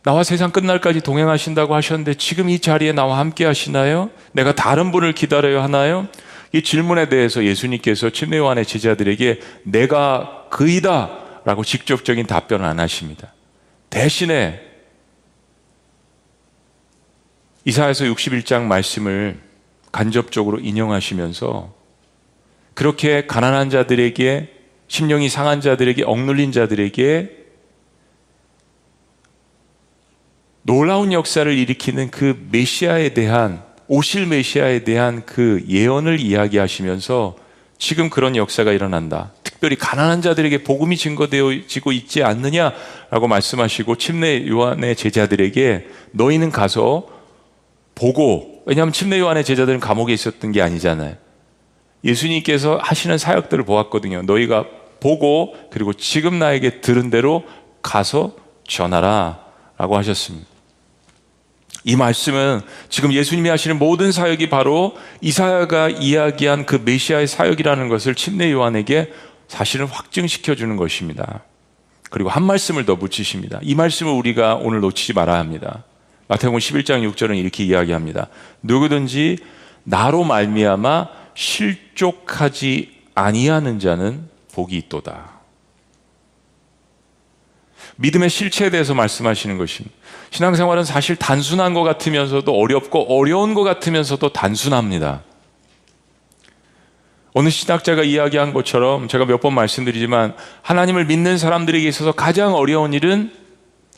나와 0.04 0.24
세상 0.24 0.52
끝날까지 0.52 1.02
동행하신다고 1.02 1.76
하셨는데 1.76 2.14
지금 2.16 2.50
이 2.50 2.60
자리에 2.60 2.94
나와 2.94 3.20
함께 3.20 3.46
하시나요? 3.46 4.10
내가 4.32 4.56
다른 4.56 4.92
분을 4.92 5.14
기다려야 5.14 5.62
하나요? 5.62 6.08
이 6.54 6.64
질문에 6.64 7.10
대해서 7.10 7.44
예수님께서 7.44 8.10
침례요한의 8.10 8.66
제자들에게 8.66 9.40
내가 9.64 10.48
그이다 10.50 11.42
라고 11.46 11.64
직접적인 11.64 12.28
답변을 12.28 12.66
안 12.66 12.80
하십니다. 12.80 13.34
대신에 13.90 14.62
이사에서 17.66 18.06
61장 18.06 18.64
말씀을 18.64 19.40
간접적으로 19.92 20.60
인용하시면서 20.60 21.74
그렇게 22.74 23.28
가난한 23.28 23.70
자들에게 23.70 24.59
심령이 24.90 25.30
상한 25.30 25.62
자들에게 25.62 26.04
억눌린 26.04 26.52
자들에게 26.52 27.38
놀라운 30.64 31.14
역사를 31.14 31.52
일으키는 31.52 32.12
그 32.12 32.48
메시아에 32.52 33.14
대한 33.14 33.64
오실 33.88 34.26
메시아에 34.26 34.84
대한 34.84 35.26
그 35.26 35.64
예언을 35.68 36.20
이야기하시면서 36.20 37.38
지금 37.78 38.10
그런 38.10 38.36
역사가 38.36 38.72
일어난다. 38.72 39.32
특별히 39.44 39.76
가난한 39.78 40.22
자들에게 40.22 40.64
복음이 40.64 40.98
증거되어지고 40.98 41.92
있지 41.92 42.24
않느냐라고 42.24 43.28
말씀하시고 43.28 43.96
침례 43.96 44.48
요한의 44.48 44.96
제자들에게 44.96 45.88
너희는 46.12 46.52
가서 46.52 47.08
보고 47.96 48.64
왜냐하면 48.66 48.92
침례 48.92 49.20
요한의 49.20 49.44
제자들은 49.44 49.80
감옥에 49.80 50.14
있었던 50.14 50.52
게 50.52 50.62
아니잖아요. 50.62 51.16
예수님께서 52.04 52.80
하시는 52.82 53.18
사역들을 53.18 53.66
보았거든요. 53.66 54.24
너희가 54.24 54.66
보고 55.00 55.56
그리고 55.72 55.94
지금 55.94 56.40
나에게 56.40 56.82
들은 56.82 57.10
대로 57.10 57.44
가서 57.82 58.36
전하라 58.68 59.40
라고 59.78 59.98
하셨습니다. 59.98 60.48
이 61.86 61.96
말씀은 61.96 62.62
지금 62.90 63.14
예수님이 63.14 63.50
하시는 63.50 63.80
모든 63.80 64.12
사역이 64.12 64.50
바로 64.50 64.98
이사야가 65.22 65.90
이야기한 65.90 66.66
그 66.66 66.82
메시아의 66.84 67.28
사역이라는 67.28 67.88
것을 67.88 68.16
침례 68.16 68.52
요한에게 68.52 69.12
사실은 69.48 69.88
확증시켜 69.88 70.56
주는 70.56 70.76
것입니다. 70.76 71.44
그리고 72.10 72.30
한 72.30 72.44
말씀을 72.44 72.86
더 72.86 72.96
붙이십니다. 72.96 73.60
이 73.62 73.76
말씀을 73.76 74.12
우리가 74.12 74.56
오늘 74.56 74.82
놓치지 74.82 75.14
말아야 75.14 75.40
합니다. 75.40 75.84
마태복음 76.28 76.60
11장 76.60 77.12
6절은 77.12 77.38
이렇게 77.38 77.64
이야기합니다. 77.64 78.28
누구든지 78.62 79.38
나로 79.84 80.24
말미암아 80.24 81.08
실족하지 81.34 83.00
아니하는 83.16 83.80
자는 83.80 84.29
복이 84.54 84.78
있도다. 84.78 85.40
믿음의 87.98 88.30
실체에 88.30 88.70
대해서 88.70 88.94
말씀하시는 88.94 89.58
것입니다. 89.58 89.96
신앙생활은 90.32 90.84
사실 90.84 91.16
단순한 91.16 91.74
것 91.74 91.84
같으면서도 91.84 92.54
어렵고 92.54 93.18
어려운 93.18 93.54
것 93.54 93.64
같으면서도 93.64 94.32
단순합니다. 94.32 95.24
어느 97.34 97.50
신학자가 97.50 98.04
이야기한 98.04 98.54
것처럼 98.54 99.08
제가 99.08 99.26
몇 99.26 99.40
번 99.42 99.54
말씀드리지만 99.54 100.36
하나님을 100.62 101.06
믿는 101.06 101.38
사람들에게 101.38 101.88
있어서 101.88 102.12
가장 102.12 102.54
어려운 102.56 102.94
일은 102.94 103.32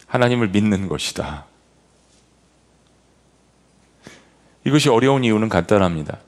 하나님을 0.07 0.49
믿는 0.49 0.87
것이다. 0.87 1.45
이것이 4.65 4.89
어려운 4.89 5.23
이유는 5.23 5.49
간단합니다. 5.49 6.19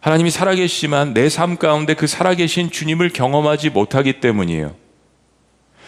하나님이 0.00 0.30
살아계시지만 0.30 1.14
내 1.14 1.28
삶 1.28 1.56
가운데 1.56 1.94
그 1.94 2.06
살아계신 2.06 2.70
주님을 2.70 3.10
경험하지 3.10 3.70
못하기 3.70 4.20
때문이에요. 4.20 4.74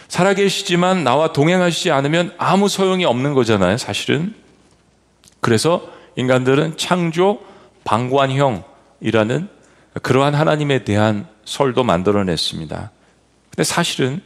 살아계시지만 0.07 1.03
나와 1.03 1.33
동행하시지 1.33 1.89
않으면 1.91 2.33
아무 2.37 2.69
소용이 2.69 3.05
없는 3.05 3.33
거잖아요, 3.33 3.77
사실은. 3.77 4.35
그래서 5.39 5.89
인간들은 6.15 6.77
창조 6.77 7.39
방관형이라는 7.83 9.49
그러한 10.03 10.35
하나님에 10.35 10.83
대한 10.83 11.27
설도 11.45 11.83
만들어냈습니다. 11.83 12.91
근데 13.49 13.63
사실은 13.63 14.21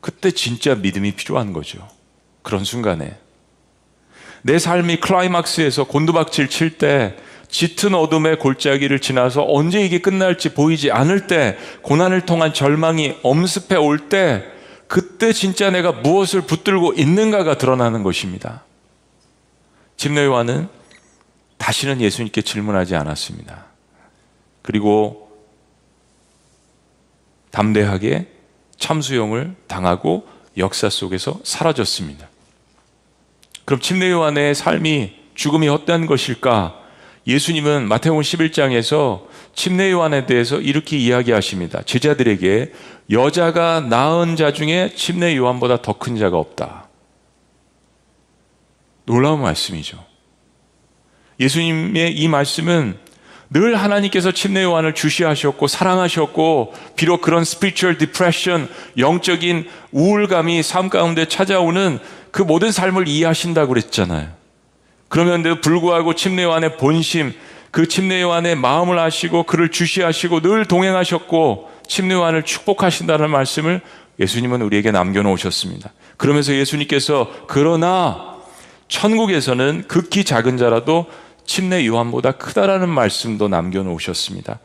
그때 0.00 0.30
진짜 0.30 0.74
믿음이 0.74 1.12
필요한 1.12 1.52
거죠. 1.52 1.86
그런 2.42 2.64
순간에. 2.64 3.16
내 4.42 4.58
삶이 4.58 5.00
클라이막스에서 5.00 5.84
곤두박질 5.84 6.48
칠 6.48 6.78
때 6.78 7.16
짙은 7.48 7.94
어둠의 7.94 8.38
골짜기를 8.38 9.00
지나서 9.00 9.44
언제 9.46 9.84
이게 9.84 10.00
끝날지 10.00 10.54
보이지 10.54 10.90
않을 10.90 11.26
때, 11.26 11.56
고난을 11.82 12.26
통한 12.26 12.52
절망이 12.52 13.16
엄습해 13.22 13.76
올 13.76 14.08
때, 14.08 14.44
그때 14.86 15.32
진짜 15.32 15.70
내가 15.70 15.92
무엇을 15.92 16.42
붙들고 16.42 16.94
있는가가 16.94 17.58
드러나는 17.58 18.02
것입니다. 18.02 18.64
집내요한은 19.96 20.68
다시는 21.58 22.00
예수님께 22.00 22.42
질문하지 22.42 22.94
않았습니다. 22.96 23.66
그리고 24.62 25.30
담대하게 27.50 28.28
참수용을 28.78 29.54
당하고 29.66 30.26
역사 30.56 30.88
속에서 30.88 31.40
사라졌습니다. 31.44 32.28
그럼 33.64 33.80
침례 33.80 34.10
요한의 34.10 34.54
삶이 34.54 35.14
죽음이 35.34 35.68
헛된 35.68 36.06
것일까? 36.06 36.77
예수님은 37.28 37.88
마태복음 37.88 38.22
11장에서 38.22 39.26
침례 39.54 39.92
요한에 39.92 40.24
대해서 40.24 40.58
이렇게 40.58 40.96
이야기하십니다. 40.96 41.82
제자들에게 41.82 42.72
여자가 43.10 43.80
낳은 43.80 44.36
자 44.36 44.52
중에 44.52 44.92
침례 44.96 45.36
요한보다 45.36 45.82
더 45.82 45.92
큰 45.92 46.16
자가 46.16 46.38
없다. 46.38 46.88
놀라운 49.04 49.42
말씀이죠. 49.42 50.02
예수님의 51.38 52.16
이 52.16 52.28
말씀은 52.28 52.96
늘 53.50 53.76
하나님께서 53.76 54.32
침례 54.32 54.62
요한을 54.62 54.94
주시하셨고 54.94 55.66
사랑하셨고 55.66 56.74
비록 56.96 57.20
그런 57.20 57.44
spiritual 57.44 57.98
depression 57.98 58.68
영적인 58.96 59.68
우울감이 59.92 60.62
삶 60.62 60.88
가운데 60.88 61.26
찾아오는 61.26 61.98
그 62.30 62.40
모든 62.42 62.72
삶을 62.72 63.06
이해하신다고 63.06 63.68
그랬잖아요. 63.68 64.37
그럼에도 65.08 65.60
불구하고 65.60 66.14
침례 66.14 66.44
요한의 66.44 66.76
본심 66.76 67.32
그 67.70 67.88
침례 67.88 68.22
요한의 68.22 68.56
마음을 68.56 68.98
아시고 68.98 69.44
그를 69.44 69.70
주시하시고 69.70 70.40
늘 70.40 70.64
동행하셨고 70.64 71.70
침례 71.86 72.14
요한을 72.14 72.42
축복하신다는 72.44 73.30
말씀을 73.30 73.80
예수님은 74.18 74.62
우리에게 74.62 74.90
남겨 74.90 75.22
놓으셨습니다. 75.22 75.92
그러면서 76.16 76.54
예수님께서 76.54 77.30
그러나 77.46 78.36
천국에서는 78.88 79.84
극히 79.86 80.24
작은 80.24 80.56
자라도 80.56 81.06
침례 81.46 81.86
요한보다 81.86 82.32
크다라는 82.32 82.88
말씀도 82.88 83.48
남겨 83.48 83.82
놓으셨습니다. 83.82 84.58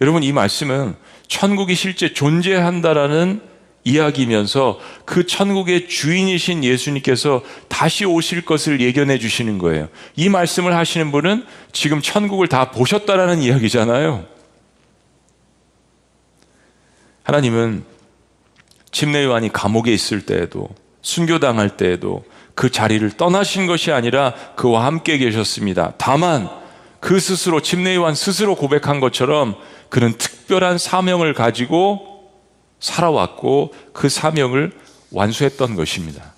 여러분 0.00 0.22
이 0.22 0.32
말씀은 0.32 0.94
천국이 1.28 1.74
실제 1.74 2.12
존재한다라는 2.12 3.49
이야기면서 3.84 4.78
그 5.04 5.26
천국의 5.26 5.88
주인이신 5.88 6.64
예수님께서 6.64 7.42
다시 7.68 8.04
오실 8.04 8.44
것을 8.44 8.80
예견해 8.80 9.18
주시는 9.18 9.58
거예요. 9.58 9.88
이 10.16 10.28
말씀을 10.28 10.76
하시는 10.76 11.10
분은 11.10 11.44
지금 11.72 12.02
천국을 12.02 12.48
다 12.48 12.70
보셨다라는 12.70 13.42
이야기잖아요. 13.42 14.26
하나님은 17.22 17.84
침례 18.92 19.24
요한이 19.24 19.52
감옥에 19.52 19.92
있을 19.92 20.26
때에도 20.26 20.68
순교당할 21.02 21.76
때에도 21.76 22.24
그 22.54 22.70
자리를 22.70 23.08
떠나신 23.12 23.66
것이 23.66 23.92
아니라 23.92 24.34
그와 24.56 24.84
함께 24.84 25.16
계셨습니다. 25.16 25.94
다만 25.96 26.50
그 26.98 27.18
스스로 27.18 27.62
침례 27.62 27.94
요한 27.94 28.14
스스로 28.14 28.54
고백한 28.54 29.00
것처럼 29.00 29.54
그는 29.88 30.12
특별한 30.18 30.76
사명을 30.76 31.32
가지고 31.32 32.09
살아왔고 32.80 33.74
그 33.92 34.08
사명을 34.08 34.72
완수했던 35.12 35.76
것입니다. 35.76 36.34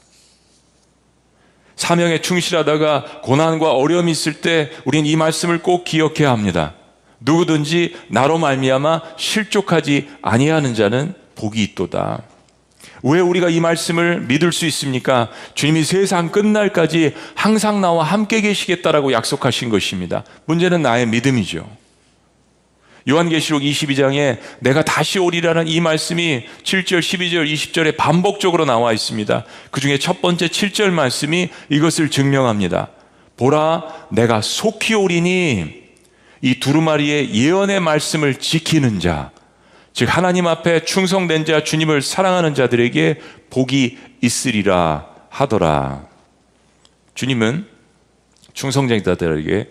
사명에 1.76 2.20
충실하다가 2.20 3.22
고난과 3.22 3.72
어려움이 3.72 4.12
있을 4.12 4.40
때 4.40 4.70
우린 4.84 5.06
이 5.06 5.16
말씀을 5.16 5.62
꼭 5.62 5.84
기억해야 5.84 6.30
합니다. 6.30 6.74
누구든지 7.20 7.96
나로 8.08 8.38
말미암아 8.38 9.02
실족하지 9.16 10.08
아니하는 10.22 10.74
자는 10.74 11.14
복이 11.34 11.62
있도다. 11.62 12.22
왜 13.02 13.20
우리가 13.20 13.48
이 13.48 13.60
말씀을 13.60 14.20
믿을 14.22 14.52
수 14.52 14.66
있습니까? 14.66 15.28
주님이 15.54 15.82
세상 15.84 16.30
끝날까지 16.30 17.14
항상 17.34 17.80
나와 17.80 18.04
함께 18.04 18.40
계시겠다라고 18.40 19.12
약속하신 19.12 19.70
것입니다. 19.70 20.24
문제는 20.46 20.82
나의 20.82 21.06
믿음이죠. 21.06 21.81
요한계시록 23.08 23.62
22장에 23.62 24.38
내가 24.60 24.82
다시 24.84 25.18
오리라는 25.18 25.66
이 25.68 25.80
말씀이 25.80 26.46
7절, 26.62 27.00
12절, 27.00 27.52
20절에 27.52 27.96
반복적으로 27.96 28.64
나와 28.64 28.92
있습니다. 28.92 29.44
그 29.70 29.80
중에 29.80 29.98
첫 29.98 30.22
번째 30.22 30.46
7절 30.46 30.90
말씀이 30.90 31.50
이것을 31.68 32.10
증명합니다. 32.10 32.88
보라, 33.36 34.06
내가 34.10 34.40
속히 34.40 34.94
오리니 34.94 35.82
이 36.42 36.60
두루마리의 36.60 37.34
예언의 37.34 37.80
말씀을 37.80 38.36
지키는 38.36 39.00
자, 39.00 39.30
즉 39.92 40.06
하나님 40.16 40.46
앞에 40.46 40.84
충성된 40.84 41.44
자 41.44 41.62
주님을 41.62 42.02
사랑하는 42.02 42.54
자들에게 42.54 43.20
복이 43.50 43.98
있으리라 44.20 45.06
하더라. 45.28 46.06
주님은 47.14 47.66
충성된 48.54 49.02
자들에게 49.04 49.68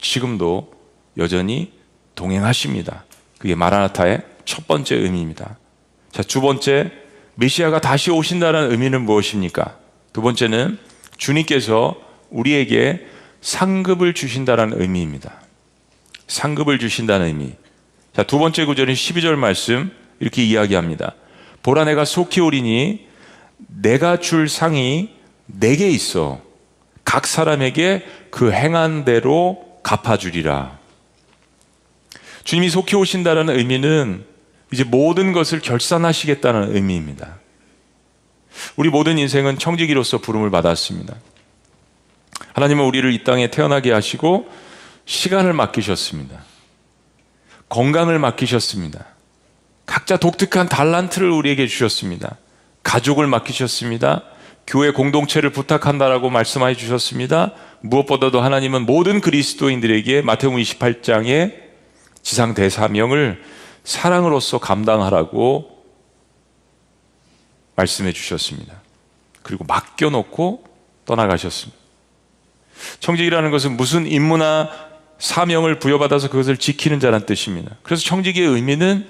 지금도 0.00 0.72
여전히 1.16 1.72
동행하십니다. 2.14 3.04
그게 3.38 3.54
마라나타의 3.54 4.22
첫 4.44 4.66
번째 4.66 4.96
의미입니다. 4.96 5.58
자, 6.10 6.22
두 6.22 6.40
번째 6.40 6.92
메시아가 7.34 7.80
다시 7.80 8.10
오신다는 8.10 8.70
의미는 8.70 9.02
무엇입니까? 9.02 9.76
두 10.12 10.22
번째는 10.22 10.78
주님께서 11.16 11.96
우리에게 12.30 13.06
상급을 13.40 14.14
주신다는 14.14 14.80
의미입니다. 14.80 15.40
상급을 16.26 16.78
주신다는 16.78 17.26
의미. 17.26 17.52
자, 18.14 18.22
두 18.22 18.38
번째 18.38 18.64
구절인 18.64 18.94
12절 18.94 19.34
말씀 19.34 19.90
이렇게 20.20 20.42
이야기합니다. 20.42 21.14
보라 21.62 21.84
내가 21.84 22.04
속히 22.04 22.40
오리니 22.40 23.06
내가 23.66 24.18
줄 24.18 24.48
상이 24.48 25.10
내게 25.46 25.90
있어. 25.90 26.40
각 27.04 27.26
사람에게 27.26 28.04
그 28.30 28.52
행한 28.52 29.04
대로 29.04 29.62
갚아주리라. 29.82 30.78
주님이 32.44 32.70
속히 32.70 32.96
오신다는 32.96 33.48
의미는 33.50 34.24
이제 34.72 34.84
모든 34.84 35.32
것을 35.32 35.60
결산하시겠다는 35.60 36.74
의미입니다. 36.74 37.38
우리 38.76 38.90
모든 38.90 39.18
인생은 39.18 39.58
청지기로서 39.58 40.18
부름을 40.18 40.50
받았습니다. 40.50 41.14
하나님은 42.52 42.84
우리를 42.84 43.12
이 43.12 43.24
땅에 43.24 43.50
태어나게 43.50 43.92
하시고 43.92 44.48
시간을 45.06 45.52
맡기셨습니다. 45.52 46.38
건강을 47.68 48.18
맡기셨습니다. 48.18 49.06
각자 49.86 50.16
독특한 50.16 50.68
달란트를 50.68 51.30
우리에게 51.30 51.66
주셨습니다. 51.66 52.36
가족을 52.82 53.26
맡기셨습니다. 53.26 54.22
교회 54.66 54.90
공동체를 54.90 55.50
부탁한다라고 55.50 56.30
말씀해 56.30 56.74
주셨습니다. 56.74 57.52
무엇보다도 57.80 58.40
하나님은 58.40 58.86
모든 58.86 59.20
그리스도인들에게 59.20 60.22
마태복음 60.22 60.60
28장에 60.60 61.63
지상 62.24 62.54
대사명을 62.54 63.44
사랑으로서 63.84 64.58
감당하라고 64.58 65.70
말씀해 67.76 68.12
주셨습니다. 68.12 68.80
그리고 69.42 69.64
맡겨놓고 69.64 70.64
떠나가셨습니다. 71.04 71.78
청직이라는 73.00 73.50
것은 73.50 73.76
무슨 73.76 74.06
임무나 74.06 74.70
사명을 75.18 75.78
부여받아서 75.78 76.30
그것을 76.30 76.56
지키는 76.56 76.98
자란 76.98 77.26
뜻입니다. 77.26 77.76
그래서 77.82 78.02
청지기의 78.02 78.48
의미는 78.48 79.06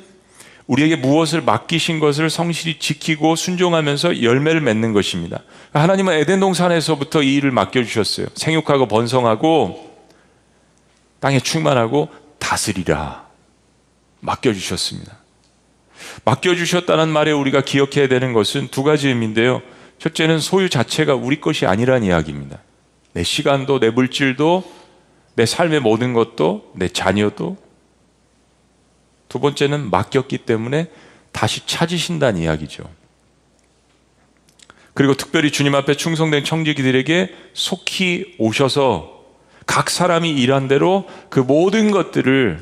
우리에게 0.66 0.96
무엇을 0.96 1.42
맡기신 1.42 2.00
것을 2.00 2.30
성실히 2.30 2.78
지키고 2.78 3.36
순종하면서 3.36 4.22
열매를 4.22 4.60
맺는 4.60 4.92
것입니다. 4.92 5.40
하나님은 5.72 6.14
에덴 6.14 6.40
동산에서부터 6.40 7.22
이 7.22 7.34
일을 7.36 7.50
맡겨주셨어요. 7.52 8.28
생육하고 8.34 8.88
번성하고 8.88 9.94
땅에 11.20 11.38
충만하고 11.38 12.08
다스리라. 12.54 13.26
맡겨주셨습니다. 14.20 15.18
맡겨주셨다는 16.24 17.08
말에 17.08 17.32
우리가 17.32 17.62
기억해야 17.62 18.06
되는 18.08 18.32
것은 18.32 18.68
두 18.68 18.84
가지 18.84 19.08
의미인데요. 19.08 19.60
첫째는 19.98 20.38
소유 20.38 20.70
자체가 20.70 21.14
우리 21.14 21.40
것이 21.40 21.66
아니란 21.66 22.04
이야기입니다. 22.04 22.60
내 23.12 23.22
시간도 23.22 23.80
내 23.80 23.90
물질도 23.90 24.64
내 25.34 25.46
삶의 25.46 25.80
모든 25.80 26.12
것도 26.12 26.72
내 26.76 26.88
자녀도 26.88 27.56
두 29.28 29.40
번째는 29.40 29.90
맡겼기 29.90 30.38
때문에 30.38 30.90
다시 31.32 31.66
찾으신다는 31.66 32.40
이야기죠. 32.40 32.84
그리고 34.94 35.14
특별히 35.14 35.50
주님 35.50 35.74
앞에 35.74 35.94
충성된 35.94 36.44
청지기들에게 36.44 37.34
속히 37.52 38.36
오셔서 38.38 39.13
각 39.66 39.90
사람이 39.90 40.30
일한 40.30 40.68
대로 40.68 41.08
그 41.30 41.40
모든 41.40 41.90
것들을 41.90 42.60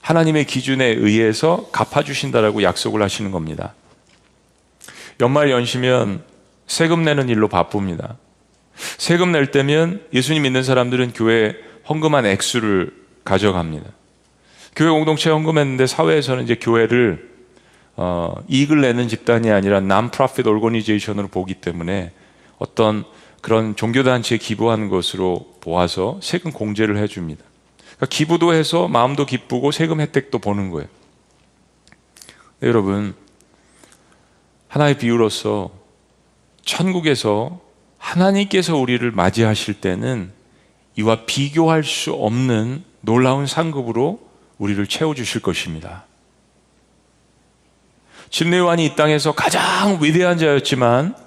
하나님의 0.00 0.44
기준에 0.44 0.84
의해서 0.86 1.68
갚아주신다라고 1.72 2.62
약속을 2.62 3.02
하시는 3.02 3.30
겁니다. 3.30 3.74
연말 5.20 5.50
연시면 5.50 6.22
세금 6.66 7.04
내는 7.04 7.28
일로 7.28 7.48
바쁩니다. 7.48 8.16
세금 8.74 9.32
낼 9.32 9.50
때면 9.50 10.02
예수님 10.12 10.42
믿는 10.42 10.62
사람들은 10.62 11.12
교회 11.12 11.56
헌금한 11.88 12.26
액수를 12.26 12.92
가져갑니다. 13.24 13.86
교회 14.76 14.90
공동체 14.90 15.30
헌금했는데 15.30 15.86
사회에서는 15.86 16.44
이제 16.44 16.56
교회를 16.56 17.34
어, 17.96 18.34
이익을 18.48 18.80
내는 18.80 19.06
집단이 19.08 19.50
아니라 19.50 19.76
non-profit 19.78 20.48
organization으로 20.48 21.28
보기 21.28 21.54
때문에 21.54 22.10
어떤 22.58 23.04
그런 23.44 23.76
종교단체에 23.76 24.38
기부하는 24.38 24.88
것으로 24.88 25.56
보아서 25.60 26.18
세금 26.22 26.50
공제를 26.50 26.96
해줍니다. 26.96 27.44
그러니까 27.76 28.06
기부도 28.06 28.54
해서 28.54 28.88
마음도 28.88 29.26
기쁘고 29.26 29.70
세금 29.70 30.00
혜택도 30.00 30.38
보는 30.38 30.70
거예요. 30.70 30.88
네, 32.60 32.68
여러분, 32.68 33.14
하나의 34.68 34.96
비유로서 34.96 35.70
천국에서 36.64 37.60
하나님께서 37.98 38.78
우리를 38.78 39.10
맞이하실 39.10 39.74
때는 39.74 40.32
이와 40.96 41.26
비교할 41.26 41.84
수 41.84 42.14
없는 42.14 42.82
놀라운 43.02 43.46
상급으로 43.46 44.26
우리를 44.56 44.86
채워주실 44.86 45.42
것입니다. 45.42 46.06
침례요한이 48.30 48.86
이 48.86 48.96
땅에서 48.96 49.32
가장 49.32 49.98
위대한 50.00 50.38
자였지만 50.38 51.23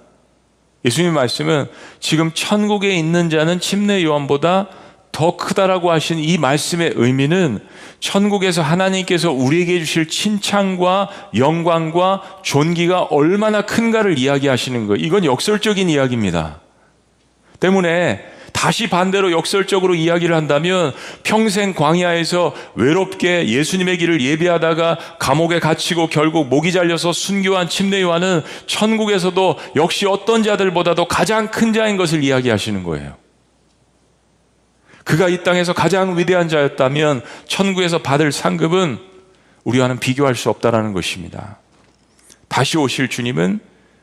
예수님 0.86 1.14
말씀은 1.14 1.68
지금 2.00 2.32
천국에 2.34 2.96
있는 2.96 3.30
자는 3.30 3.60
침례 3.60 4.04
요한보다 4.04 4.70
더 5.12 5.36
크다라고 5.36 5.92
하신 5.92 6.20
이 6.20 6.38
말씀의 6.38 6.94
의미는 6.96 7.60
천국에서 8.00 8.62
하나님께서 8.62 9.32
우리에게 9.32 9.80
주실 9.80 10.08
칭찬과 10.08 11.10
영광과 11.36 12.22
존귀가 12.44 13.04
얼마나 13.04 13.64
큰가를 13.64 14.20
이야기하시는 14.20 14.86
거예요. 14.88 15.04
이건 15.04 15.26
역설적인 15.26 15.90
이야기입니다. 15.90 16.62
때문에 17.60 18.37
다시 18.54 18.90
반대로 18.90 19.32
역설적으로 19.32 19.96
이야기를 19.96 20.36
한다면 20.36 20.94
평생 21.24 21.74
광야에서 21.74 22.54
외롭게 22.76 23.48
예수님의 23.48 23.98
길을 23.98 24.22
예비하다가 24.22 24.98
감옥에 25.20 25.60
갇히고 25.60 26.08
결국 26.08 26.48
목이 26.48 26.72
잘려서 26.72 27.14
순교한 27.14 27.70
침례 27.70 28.02
요한은 28.02 28.42
천국에서도 28.66 29.60
역시 29.76 30.06
어떤 30.06 30.44
자들보다도 30.44 31.08
가장 31.08 31.50
큰 31.50 31.74
자인 31.74 31.98
것을 31.98 32.24
이야기하시는 32.24 32.84
거예요. 32.84 33.16
그가 35.04 35.30
이 35.30 35.44
땅에서 35.44 35.74
가장 35.74 36.18
위대한 36.18 36.50
자였다면 36.50 37.22
천국에서 37.48 38.00
받을 38.00 38.32
상급은 38.32 39.00
우리와는 39.64 40.00
비교할 40.00 40.36
수 40.36 40.50
없다라는 40.50 40.94
것입니다. 40.94 41.60
다시 42.48 42.78
오실 42.78 43.08
주님은 43.08 43.60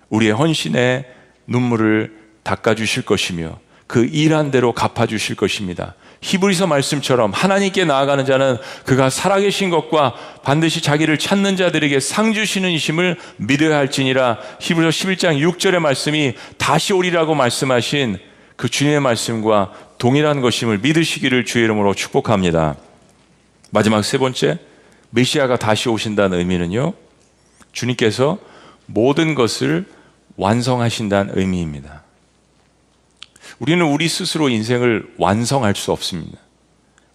우리의 0.09 0.33
헌신에 0.33 1.07
눈물을 1.47 2.25
닦아주실 2.43 3.05
것이며 3.05 3.59
그 3.87 4.05
일한 4.05 4.51
대로 4.51 4.73
갚아주실 4.73 5.37
것입니다. 5.37 5.95
히브리서 6.21 6.67
말씀처럼 6.67 7.33
하나님께 7.33 7.85
나아가는 7.85 8.25
자는 8.25 8.57
그가 8.87 9.11
살아계신 9.11 9.69
것과 9.69 10.15
반드시 10.43 10.81
자기를 10.81 11.19
찾는 11.19 11.57
자들에게 11.57 12.01
상 12.01 12.33
주시는 12.33 12.71
이심을 12.71 13.19
믿어야 13.37 13.77
할지니라 13.77 14.39
히브리서 14.59 14.89
11장 14.89 15.39
6절의 15.39 15.81
말씀이 15.81 16.35
다시 16.57 16.95
오리라고 16.95 17.35
말씀하신 17.35 18.19
그 18.57 18.71
주님의 18.71 19.01
말씀과 19.01 19.73
동일한 19.99 20.41
것임을 20.41 20.79
믿으시기를 20.79 21.45
주의 21.45 21.65
이름으로 21.65 21.95
축복합니다. 21.95 22.77
마지막 23.71 24.03
세 24.03 24.17
번째, 24.17 24.59
메시아가 25.11 25.57
다시 25.57 25.89
오신다는 25.89 26.39
의미는요, 26.39 26.95
주님께서 27.73 28.39
모든 28.87 29.35
것을 29.35 29.85
완성하신다는 30.37 31.37
의미입니다. 31.37 32.03
우리는 33.59 33.85
우리 33.85 34.09
스스로 34.09 34.49
인생을 34.49 35.15
완성할 35.19 35.75
수 35.75 35.93
없습니다. 35.93 36.39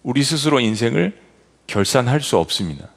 우리 0.02 0.22
스스로 0.22 0.60
인생을 0.60 1.18
결산할 1.66 2.20
수 2.20 2.38
없습니다. 2.38 2.88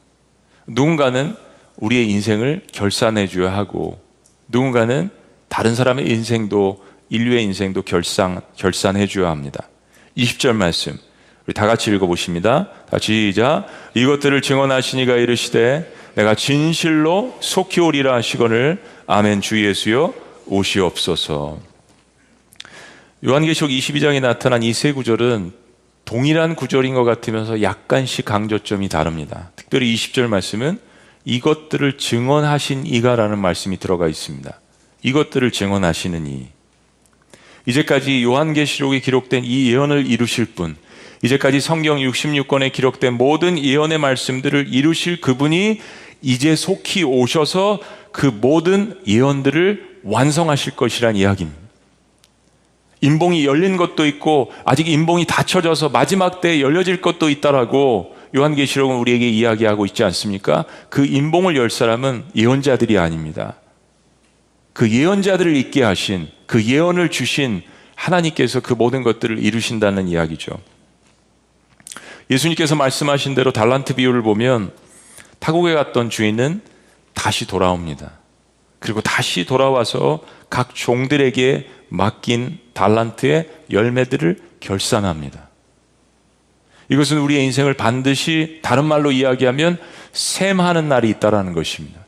누군가는 0.67 1.35
우리의 1.77 2.09
인생을 2.09 2.63
결산해 2.71 3.27
줘야 3.27 3.53
하고, 3.53 3.99
누군가는 4.47 5.09
다른 5.49 5.75
사람의 5.75 6.09
인생도 6.09 6.83
인류의 7.09 7.43
인생도 7.43 7.83
결산, 7.83 8.41
결산해 8.55 9.07
줘야 9.07 9.29
합니다. 9.29 9.69
20절 10.17 10.53
말씀. 10.53 10.97
우리 11.45 11.53
다 11.53 11.67
같이 11.67 11.91
읽어 11.91 12.07
보십니다. 12.07 12.69
다 12.89 12.97
시작. 12.99 13.67
이것들을 13.93 14.41
증언하시니가 14.41 15.17
이르시되 15.17 15.93
내가 16.15 16.35
진실로 16.35 17.35
속히 17.39 17.81
오리라 17.81 18.15
하시거늘 18.15 18.81
아멘 19.07 19.41
주 19.41 19.63
예수여 19.63 20.13
오시옵소서. 20.47 21.72
요한계시록 23.25 23.69
22장에 23.71 24.19
나타난 24.19 24.63
이 24.63 24.73
세 24.73 24.91
구절은 24.91 25.53
동일한 26.03 26.55
구절인 26.55 26.93
것 26.93 27.05
같으면서 27.05 27.61
약간씩 27.61 28.25
강조점이 28.25 28.89
다릅니다. 28.89 29.51
특별히 29.55 29.95
20절 29.95 30.27
말씀은 30.27 30.77
이것들을 31.23 31.97
증언하신 31.97 32.85
이가라는 32.85 33.39
말씀이 33.39 33.77
들어가 33.77 34.09
있습니다. 34.09 34.59
이것들을 35.03 35.51
증언하시는 35.51 36.27
이. 36.27 36.47
이제까지 37.65 38.23
요한계시록에 38.23 38.99
기록된 38.99 39.45
이 39.45 39.71
예언을 39.71 40.05
이루실 40.05 40.47
분, 40.47 40.75
이제까지 41.23 41.61
성경 41.61 41.99
66권에 41.99 42.73
기록된 42.73 43.13
모든 43.13 43.57
예언의 43.57 43.99
말씀들을 43.99 44.67
이루실 44.69 45.21
그분이 45.21 45.79
이제 46.21 46.57
속히 46.57 47.03
오셔서 47.03 47.79
그 48.11 48.25
모든 48.25 48.99
예언들을 49.07 50.01
완성하실 50.03 50.75
것이란 50.75 51.15
이야기입니다. 51.15 51.62
인봉이 53.03 53.45
열린 53.45 53.75
것도 53.75 54.05
있고 54.05 54.53
아직 54.63 54.87
인봉이 54.87 55.25
닫혀져서 55.25 55.89
마지막 55.89 56.39
때에 56.39 56.61
열려질 56.61 57.01
것도 57.01 57.29
있다라고 57.29 58.15
요한계시록은 58.33 58.95
우리에게 58.95 59.29
이야기하고 59.29 59.85
있지 59.85 60.05
않습니까? 60.05 60.63
그 60.89 61.05
인봉을 61.05 61.57
열 61.57 61.69
사람은 61.69 62.23
예언자들이 62.33 62.97
아닙니다. 62.97 63.55
그 64.71 64.89
예언자들을 64.89 65.53
있게 65.57 65.83
하신 65.83 66.29
그 66.47 66.63
예언을 66.63 67.09
주신 67.09 67.61
하나님께서 67.95 68.61
그 68.61 68.73
모든 68.73 69.03
것들을 69.03 69.37
이루신다는 69.37 70.07
이야기죠. 70.07 70.57
예수님께서 72.31 72.75
말씀하신 72.75 73.35
대로 73.35 73.51
달란트 73.51 73.95
비유를 73.95 74.21
보면 74.21 74.71
타국에 75.39 75.73
갔던 75.73 76.09
주인은 76.09 76.61
다시 77.13 77.45
돌아옵니다. 77.45 78.22
그리고 78.83 78.99
다시 78.99 79.45
돌아와서 79.45 80.19
각 80.49 80.75
종들에게 80.75 81.69
맡긴 81.87 82.59
달란트의 82.73 83.49
열매들을 83.71 84.41
결산합니다. 84.59 85.47
이것은 86.89 87.19
우리의 87.19 87.45
인생을 87.45 87.75
반드시 87.75 88.59
다른 88.61 88.83
말로 88.83 89.13
이야기하면 89.13 89.77
셈하는 90.11 90.89
날이 90.89 91.09
있다라는 91.11 91.53
것입니다. 91.53 92.01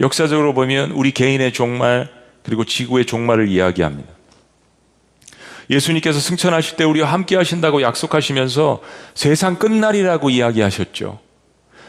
역사적으로 0.00 0.52
보면 0.52 0.90
우리 0.90 1.12
개인의 1.12 1.52
종말 1.52 2.10
그리고 2.42 2.64
지구의 2.64 3.06
종말을 3.06 3.46
이야기합니다. 3.46 4.10
예수님께서 5.70 6.18
승천하실 6.18 6.76
때 6.76 6.82
우리와 6.82 7.12
함께 7.12 7.36
하신다고 7.36 7.82
약속하시면서 7.82 8.82
세상 9.14 9.60
끝날이라고 9.60 10.30
이야기하셨죠. 10.30 11.20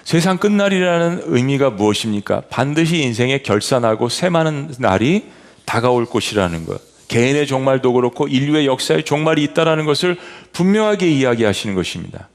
세상 0.04 0.38
끝날이라는 0.38 1.24
의미가 1.26 1.72
무엇입니까? 1.72 2.44
반드시 2.50 3.02
인생에 3.02 3.40
결산하고 3.40 4.10
셈하는 4.10 4.76
날이 4.80 5.26
다가올 5.66 6.06
것이라는 6.06 6.66
것. 6.66 6.82
개인의 7.08 7.48
종말도 7.48 7.94
그렇고 7.94 8.28
인류의 8.28 8.66
역사에 8.66 9.04
종말이 9.04 9.44
있다라는 9.44 9.86
것을 9.86 10.18
분명하게 10.52 11.10
이야기하시는 11.10 11.76
것입니다. 11.76 12.28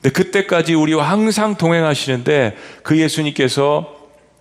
근데 0.00 0.10
그때까지 0.10 0.74
우리와 0.74 1.10
항상 1.10 1.56
동행하시는데 1.56 2.56
그 2.82 2.98
예수님께서 2.98 3.96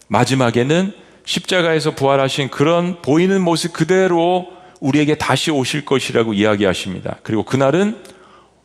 마지막에는 0.07 0.93
십자가에서 1.25 1.95
부활하신 1.95 2.49
그런 2.49 3.01
보이는 3.01 3.41
모습 3.41 3.73
그대로 3.73 4.47
우리에게 4.79 5.15
다시 5.15 5.51
오실 5.51 5.85
것이라고 5.85 6.33
이야기하십니다. 6.33 7.17
그리고 7.23 7.43
그날은 7.43 7.97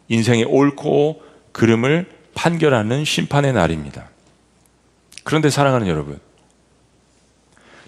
인생의 0.09 0.45
옳고 0.45 1.23
그름을 1.53 2.18
판결하는 2.39 3.05
심판의 3.05 3.53
날입니다. 3.53 4.11
그런데 5.25 5.51
사랑하는 5.51 5.89
여러분, 5.89 6.21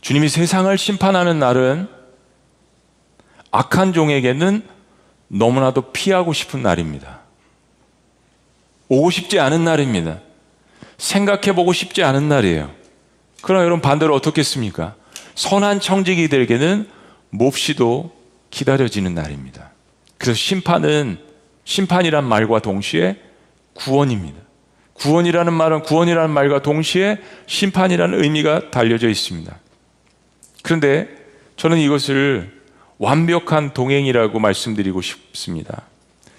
주님이 0.01 0.29
세상을 0.29 0.77
심판하는 0.77 1.39
날은 1.39 1.89
악한 3.53 3.93
종에게는 3.93 4.67
너무나도 5.29 5.93
피하고 5.93 6.33
싶은 6.33 6.63
날입니다. 6.65 7.21
오고 8.89 9.11
싶지 9.11 9.39
않은 9.39 9.63
날입니다. 9.63 10.19
생각해 10.99 11.55
보고 11.55 11.73
싶지 11.73 12.03
않은 12.03 12.29
날이에요. 12.29 12.73
그러나 13.43 13.65
여러분 13.65 13.81
반대로 13.81 14.17
어떻겠습니까? 14.17 14.97
선한 15.37 15.79
청지기들에게는 15.79 16.91
몹시도 17.31 18.13
기다려지는 18.51 19.15
날입니다. 19.15 19.71
그래서 20.19 20.37
심판은 20.37 21.21
심판이란 21.65 22.25
말과 22.25 22.59
동시에 22.59 23.30
구원입니다. 23.81 24.39
구원이라는 24.95 25.53
말은 25.53 25.83
구원이라는 25.83 26.31
말과 26.31 26.61
동시에 26.61 27.19
심판이라는 27.47 28.23
의미가 28.23 28.71
달려져 28.71 29.09
있습니다. 29.09 29.59
그런데 30.63 31.09
저는 31.57 31.79
이것을 31.79 32.61
완벽한 32.99 33.73
동행이라고 33.73 34.39
말씀드리고 34.39 35.01
싶습니다. 35.01 35.83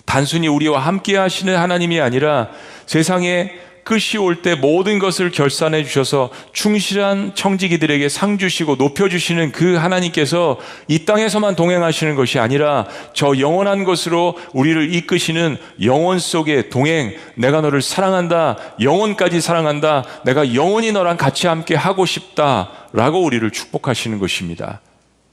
단순히 0.05 0.47
우리와 0.47 0.79
함께 0.79 1.17
하시는 1.17 1.57
하나님이 1.57 1.99
아니라 1.99 2.49
세상에 2.85 3.51
끝이 3.83 4.17
올 4.19 4.41
때 4.41 4.55
모든 4.55 4.99
것을 4.99 5.31
결산해 5.31 5.83
주셔서 5.83 6.29
충실한 6.53 7.35
청지기들에게 7.35 8.09
상 8.09 8.37
주시고 8.37 8.77
높여 8.77 9.09
주시는 9.09 9.51
그 9.51 9.75
하나님께서 9.75 10.59
이 10.87 11.05
땅에서만 11.05 11.55
동행하시는 11.55 12.15
것이 12.15 12.39
아니라 12.39 12.87
저 13.13 13.37
영원한 13.37 13.83
것으로 13.83 14.37
우리를 14.53 14.93
이끄시는 14.93 15.57
영원 15.83 16.19
속의 16.19 16.69
동행, 16.69 17.15
내가 17.35 17.61
너를 17.61 17.81
사랑한다, 17.81 18.57
영원까지 18.79 19.41
사랑한다, 19.41 20.05
내가 20.25 20.53
영원히 20.55 20.91
너랑 20.91 21.17
같이 21.17 21.47
함께 21.47 21.75
하고 21.75 22.05
싶다라고 22.05 23.23
우리를 23.23 23.49
축복하시는 23.51 24.17
것입니다. 24.19 24.81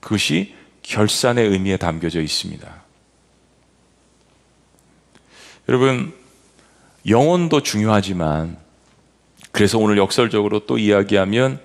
그것이 0.00 0.54
결산의 0.82 1.48
의미에 1.48 1.76
담겨져 1.76 2.20
있습니다. 2.20 2.66
여러분, 5.68 6.17
영혼도 7.06 7.62
중요하지만 7.62 8.58
그래서 9.52 9.78
오늘 9.78 9.98
역설적으로 9.98 10.66
또 10.66 10.78
이야기하면 10.78 11.60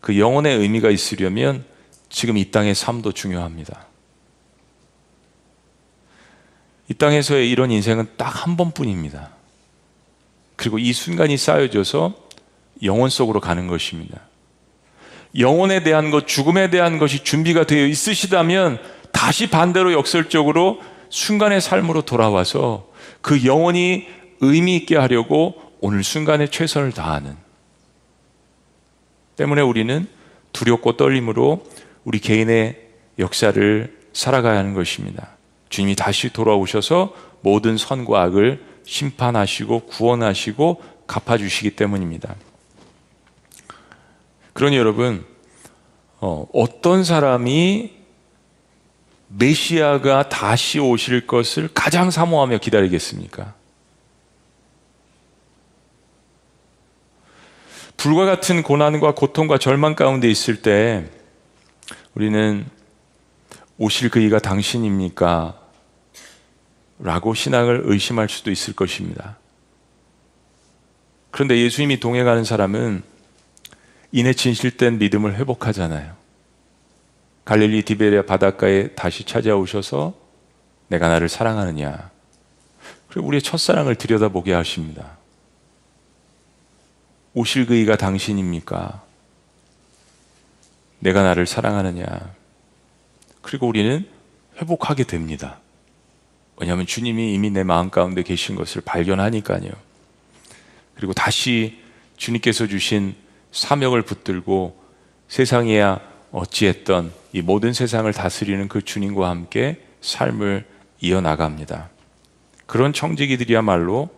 그 0.00 0.18
영혼의 0.18 0.58
의미가 0.58 0.90
있으려면 0.90 1.64
지금 2.08 2.36
이 2.36 2.50
땅의 2.50 2.74
삶도 2.74 3.12
중요합니다. 3.12 3.86
이 6.88 6.94
땅에서의 6.94 7.50
이런 7.50 7.70
인생은 7.70 8.08
딱 8.16 8.34
한 8.44 8.56
번뿐입니다. 8.56 9.30
그리고 10.56 10.78
이 10.78 10.92
순간이 10.92 11.36
쌓여져서 11.36 12.14
영혼 12.82 13.08
속으로 13.08 13.40
가는 13.40 13.66
것입니다. 13.66 14.20
영혼에 15.38 15.82
대한 15.82 16.10
것, 16.10 16.26
죽음에 16.26 16.70
대한 16.70 16.98
것이 16.98 17.24
준비가 17.24 17.64
되어 17.64 17.86
있으시다면 17.86 18.78
다시 19.12 19.48
반대로 19.48 19.92
역설적으로 19.92 20.80
순간의 21.08 21.60
삶으로 21.60 22.02
돌아와서 22.02 22.88
그 23.20 23.44
영혼이 23.44 24.06
의미 24.40 24.76
있게 24.76 24.96
하려고 24.96 25.54
오늘 25.80 26.02
순간에 26.02 26.48
최선을 26.48 26.92
다하는 26.92 27.36
때문에 29.36 29.62
우리는 29.62 30.06
두렵고 30.52 30.96
떨림으로 30.96 31.64
우리 32.04 32.20
개인의 32.20 32.80
역사를 33.18 34.00
살아가야 34.12 34.58
하는 34.58 34.74
것입니다. 34.74 35.30
주님이 35.68 35.96
다시 35.96 36.32
돌아오셔서 36.32 37.14
모든 37.40 37.76
선과 37.76 38.22
악을 38.22 38.64
심판하시고 38.84 39.80
구원하시고 39.86 40.82
갚아주시기 41.06 41.76
때문입니다. 41.76 42.34
그러니 44.52 44.76
여러분, 44.76 45.24
어, 46.20 46.46
어떤 46.52 47.02
사람이 47.04 47.92
메시아가 49.28 50.28
다시 50.28 50.78
오실 50.78 51.26
것을 51.26 51.68
가장 51.74 52.10
사모하며 52.10 52.58
기다리겠습니까? 52.58 53.54
불과 58.04 58.26
같은 58.26 58.62
고난과 58.62 59.14
고통과 59.14 59.56
절망 59.56 59.94
가운데 59.94 60.28
있을 60.30 60.60
때 60.60 61.06
우리는 62.14 62.66
오실 63.78 64.10
그 64.10 64.20
이가 64.20 64.40
당신입니까? 64.40 65.58
라고 66.98 67.32
신앙을 67.32 67.84
의심할 67.86 68.28
수도 68.28 68.50
있을 68.50 68.74
것입니다. 68.74 69.38
그런데 71.30 71.56
예수님이 71.56 71.98
동행하는 71.98 72.44
사람은 72.44 73.02
이내 74.12 74.34
진실된 74.34 74.98
믿음을 74.98 75.36
회복하잖아요. 75.36 76.14
갈릴리 77.46 77.84
디베리아 77.84 78.26
바닷가에 78.26 78.88
다시 78.88 79.24
찾아오셔서 79.24 80.12
내가 80.88 81.08
나를 81.08 81.30
사랑하느냐. 81.30 82.10
그리고 83.08 83.28
우리의 83.28 83.40
첫사랑을 83.40 83.94
들여다보게 83.94 84.52
하십니다. 84.52 85.23
오실 87.34 87.66
그이가 87.66 87.96
당신입니까? 87.96 89.02
내가 91.00 91.22
나를 91.22 91.46
사랑하느냐. 91.46 92.06
그리고 93.42 93.66
우리는 93.66 94.06
회복하게 94.56 95.04
됩니다. 95.04 95.58
왜냐하면 96.56 96.86
주님이 96.86 97.34
이미 97.34 97.50
내 97.50 97.64
마음 97.64 97.90
가운데 97.90 98.22
계신 98.22 98.54
것을 98.54 98.80
발견하니까요. 98.82 99.70
그리고 100.94 101.12
다시 101.12 101.78
주님께서 102.16 102.68
주신 102.68 103.14
사명을 103.50 104.02
붙들고 104.02 104.80
세상에야 105.28 106.00
어찌했던 106.30 107.12
이 107.32 107.42
모든 107.42 107.72
세상을 107.72 108.10
다스리는 108.12 108.68
그 108.68 108.82
주님과 108.82 109.28
함께 109.28 109.80
삶을 110.00 110.64
이어나갑니다. 111.00 111.90
그런 112.66 112.92
청지기들이야말로 112.92 114.08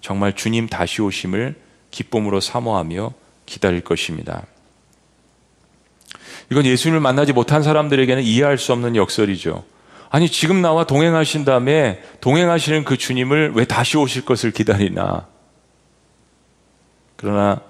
정말 0.00 0.34
주님 0.34 0.68
다시 0.68 1.02
오심을 1.02 1.54
기쁨으로 1.92 2.40
사모하며 2.40 3.12
기다릴 3.46 3.82
것입니다. 3.82 4.44
이건 6.50 6.66
예수님을 6.66 7.00
만나지 7.00 7.32
못한 7.32 7.62
사람들에게는 7.62 8.24
이해할 8.24 8.58
수 8.58 8.72
없는 8.72 8.96
역설이죠. 8.96 9.64
아니, 10.10 10.28
지금 10.28 10.60
나와 10.60 10.84
동행하신 10.84 11.44
다음에 11.44 12.02
동행하시는 12.20 12.84
그 12.84 12.98
주님을 12.98 13.52
왜 13.54 13.64
다시 13.64 13.96
오실 13.96 14.24
것을 14.24 14.50
기다리나? 14.50 15.28
그러나 17.16 17.62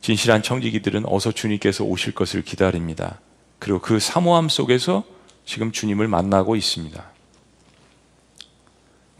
진실한 0.00 0.42
청지기들은 0.42 1.04
어서 1.06 1.30
주님께서 1.30 1.84
오실 1.84 2.14
것을 2.14 2.42
기다립니다. 2.42 3.20
그리고 3.58 3.78
그 3.78 4.00
사모함 4.00 4.48
속에서 4.48 5.04
지금 5.44 5.70
주님을 5.70 6.08
만나고 6.08 6.56
있습니다. 6.56 7.04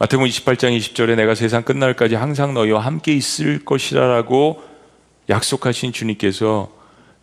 마태복음 0.01 0.27
28장 0.27 0.75
20절에 0.75 1.15
내가 1.15 1.35
세상 1.35 1.61
끝날까지 1.61 2.15
항상 2.15 2.55
너희와 2.55 2.79
함께 2.79 3.13
있을 3.13 3.63
것이라라고 3.63 4.63
약속하신 5.29 5.93
주님께서 5.93 6.71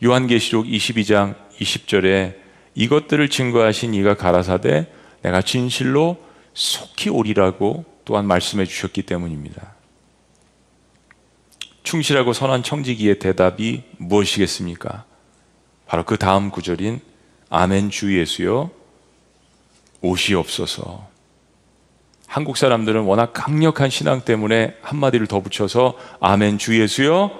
요한계시록 0.05 0.65
22장 0.67 1.35
20절에 1.59 2.37
이것들을 2.77 3.31
증거하신 3.31 3.95
이가 3.95 4.15
가라사대 4.15 4.87
내가 5.23 5.43
진실로 5.43 6.19
속히 6.55 7.11
오리라고 7.11 7.85
또한 8.05 8.27
말씀해 8.27 8.65
주셨기 8.65 9.03
때문입니다. 9.03 9.75
충실하고 11.83 12.33
선한 12.33 12.63
청지기의 12.63 13.19
대답이 13.19 13.83
무엇이겠습니까? 13.97 15.05
바로 15.89 16.05
그 16.05 16.17
다음 16.17 16.51
구절인 16.51 17.01
아멘 17.51 17.91
주 17.91 18.17
예수여 18.17 18.71
오시옵소서. 20.01 21.18
한국 22.29 22.59
사람들은 22.59 23.01
워낙 23.05 23.33
강력한 23.33 23.89
신앙 23.89 24.21
때문에 24.21 24.77
한마디를 24.83 25.27
더 25.27 25.41
붙여서 25.41 25.97
아멘 26.21 26.59
주 26.59 26.79
예수여 26.79 27.31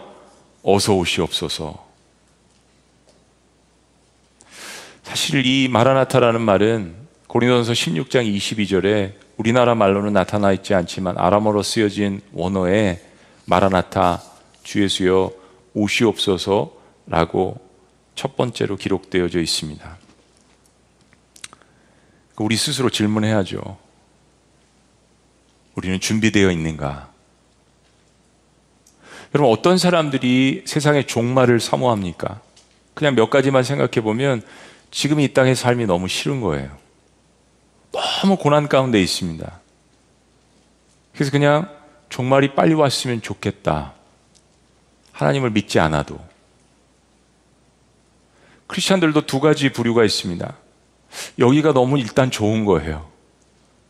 어서 0.63 0.95
오시옵소서. 0.95 1.87
사실 5.03 5.45
이 5.47 5.69
마라나타라는 5.69 6.41
말은 6.41 6.97
고린도서 7.27 7.73
16장 7.73 8.35
22절에 8.35 9.13
우리나라 9.37 9.75
말로는 9.75 10.15
나타나 10.15 10.53
있지 10.53 10.75
않지만 10.75 11.19
아람어로 11.19 11.63
쓰여진 11.63 12.23
원어에 12.33 13.01
마라나타 13.45 14.23
주 14.63 14.83
예수여 14.83 15.31
오시옵소서라고 15.75 17.61
첫 18.15 18.37
번째로 18.37 18.77
기록되어져 18.77 19.41
있습니다. 19.41 19.99
우리 22.39 22.57
스스로 22.57 22.89
질문해야죠. 22.89 23.88
우리는 25.79 26.01
준비되어 26.01 26.51
있는가? 26.51 27.09
여러분, 29.33 29.53
어떤 29.53 29.79
사람들이 29.79 30.65
세상의 30.67 31.07
종말을 31.07 31.61
사모합니까? 31.61 32.41
그냥 32.95 33.15
몇 33.15 33.31
가지만 33.31 33.63
생각해 33.63 34.01
보면 34.03 34.43
지금 34.91 35.21
이 35.21 35.33
땅의 35.33 35.55
삶이 35.55 35.87
너무 35.87 36.09
싫은 36.09 36.41
거예요. 36.41 36.77
너무 37.93 38.37
고난 38.37 38.69
가운데 38.69 39.01
있습니다. 39.01 39.61
그래서 41.15 41.31
그냥 41.31 41.71
종말이 42.09 42.57
빨리 42.57 42.75
왔으면 42.75 43.23
좋겠다. 43.23 43.93
하나님을 45.13 45.51
믿지 45.51 45.79
않아도. 45.79 46.19
크리스천들도 48.67 49.27
두 49.27 49.39
가지 49.39 49.71
부류가 49.71 50.05
있습니다. 50.05 50.57
여기가 51.39 51.73
너무 51.73 52.01
일단 52.01 52.33
좋은 52.33 52.65
거예요. 52.65 53.09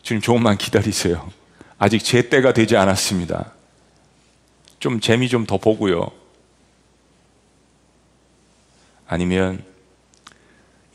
주님 0.02 0.20
조금만 0.20 0.58
기다리세요. 0.58 1.30
아직 1.78 2.02
제 2.02 2.28
때가 2.28 2.52
되지 2.52 2.76
않았습니다. 2.76 3.52
좀 4.80 5.00
재미 5.00 5.28
좀 5.28 5.46
더 5.46 5.58
보고요. 5.58 6.10
아니면 9.06 9.64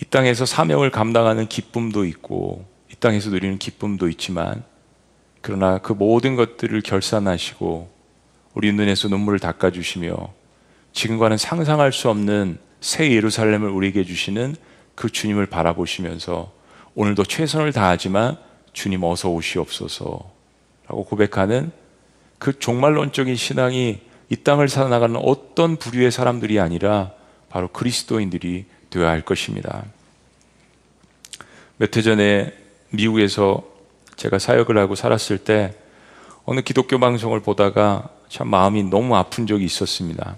이 0.01 0.05
땅에서 0.05 0.45
사명을 0.45 0.91
감당하는 0.91 1.47
기쁨도 1.47 2.05
있고 2.05 2.65
이 2.91 2.95
땅에서 2.95 3.29
누리는 3.29 3.57
기쁨도 3.57 4.09
있지만 4.09 4.63
그러나 5.41 5.79
그 5.79 5.93
모든 5.93 6.35
것들을 6.35 6.79
결산하시고 6.81 7.91
우리 8.53 8.71
눈에서 8.71 9.07
눈물을 9.07 9.39
닦아주시며 9.39 10.15
지금과는 10.93 11.37
상상할 11.37 11.91
수 11.91 12.09
없는 12.09 12.59
새 12.81 13.11
예루살렘을 13.11 13.69
우리에게 13.69 14.03
주시는 14.03 14.55
그 14.93 15.09
주님을 15.09 15.47
바라보시면서 15.47 16.51
오늘도 16.95 17.23
최선을 17.23 17.73
다하지만 17.73 18.37
주님 18.73 19.03
어서 19.03 19.29
오시옵소서 19.29 20.32
라고 20.93 21.05
고백하는 21.05 21.71
그 22.37 22.59
종말론적인 22.59 23.35
신앙이 23.35 23.99
이 24.29 24.35
땅을 24.35 24.69
살아나가는 24.69 25.15
어떤 25.15 25.75
부류의 25.77 26.11
사람들이 26.11 26.59
아니라 26.59 27.11
바로 27.49 27.67
그리스도인들이 27.67 28.65
되어야 28.91 29.09
할 29.09 29.21
것입니다. 29.21 29.85
몇 31.77 31.97
해 31.97 32.03
전에 32.03 32.53
미국에서 32.91 33.63
제가 34.17 34.37
사역을 34.37 34.77
하고 34.77 34.93
살았을 34.93 35.39
때 35.39 35.73
어느 36.45 36.61
기독교 36.61 36.99
방송을 36.99 37.39
보다가 37.39 38.09
참 38.29 38.49
마음이 38.49 38.83
너무 38.83 39.15
아픈 39.15 39.47
적이 39.47 39.65
있었습니다. 39.65 40.37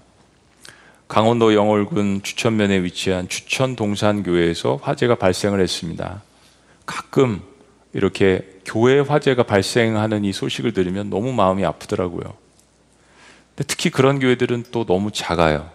강원도 1.09 1.53
영월군 1.53 2.23
주천면에 2.23 2.81
위치한 2.81 3.27
주천 3.27 3.75
동산교회에서 3.75 4.79
화재가 4.81 5.15
발생을 5.15 5.59
했습니다. 5.59 6.21
가끔 6.85 7.41
이렇게 7.95 8.41
교회 8.65 8.99
화재가 8.99 9.43
발생하는 9.43 10.25
이 10.25 10.33
소식을 10.33 10.73
들으면 10.73 11.09
너무 11.09 11.31
마음이 11.31 11.63
아프더라고요. 11.63 12.35
특히 13.55 13.89
그런 13.89 14.19
교회들은 14.19 14.65
또 14.71 14.85
너무 14.85 15.11
작아요. 15.13 15.71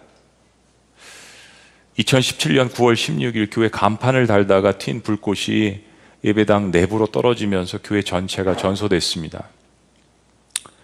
2017년 1.99 2.69
9월 2.73 2.93
16일 2.93 3.49
교회 3.51 3.71
간판을 3.71 4.27
달다가 4.27 4.73
튄 4.73 5.03
불꽃이 5.03 5.81
예배당 6.23 6.71
내부로 6.71 7.07
떨어지면서 7.07 7.79
교회 7.83 8.03
전체가 8.03 8.55
전소됐습니다. 8.55 9.49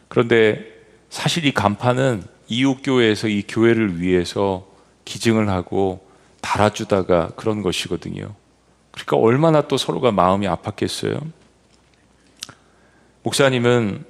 그런데 0.08 0.64
사실 1.10 1.44
이 1.44 1.52
간판은 1.52 2.22
이웃 2.48 2.78
교회에서 2.82 3.28
이 3.28 3.42
교회를 3.46 4.00
위해서 4.00 4.66
기증을 5.04 5.50
하고 5.50 6.08
달아주다가 6.40 7.32
그런 7.36 7.60
것이거든요. 7.60 8.34
그러니까 8.96 9.16
얼마나 9.18 9.68
또 9.68 9.76
서로가 9.76 10.10
마음이 10.10 10.46
아팠겠어요. 10.46 11.20
목사님은 13.22 14.04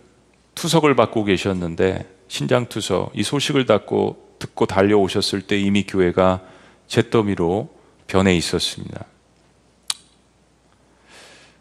투석을 0.54 0.94
받고 0.94 1.24
계셨는데 1.24 2.08
신장 2.28 2.66
투석 2.66 3.12
이 3.14 3.22
소식을 3.22 3.66
듣고 3.66 4.36
듣고 4.38 4.66
달려오셨을 4.66 5.42
때 5.42 5.58
이미 5.58 5.84
교회가 5.84 6.42
잿더미로 6.86 7.68
변해 8.06 8.36
있었습니다. 8.36 9.04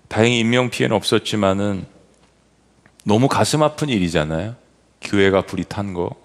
다행히 0.07 0.39
인명 0.39 0.69
피해는 0.69 0.95
없었지만은 0.95 1.85
너무 3.05 3.27
가슴 3.27 3.63
아픈 3.63 3.89
일이잖아요. 3.89 4.55
교회가 5.01 5.41
불이 5.41 5.65
탄 5.67 5.93
거. 5.93 6.15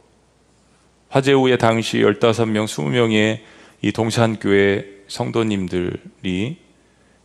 화재 1.09 1.33
후에 1.33 1.57
당시 1.57 1.99
15명, 1.99 2.67
20명의 2.67 3.41
이 3.83 3.93
동산교회 3.93 5.05
성도님들이 5.09 6.59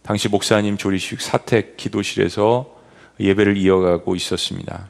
당시 0.05 0.29
목사님 0.29 0.77
조리식 0.77 1.19
사택 1.19 1.77
기도실에서 1.77 2.75
예배를 3.19 3.57
이어가고 3.57 4.15
있었습니다. 4.15 4.87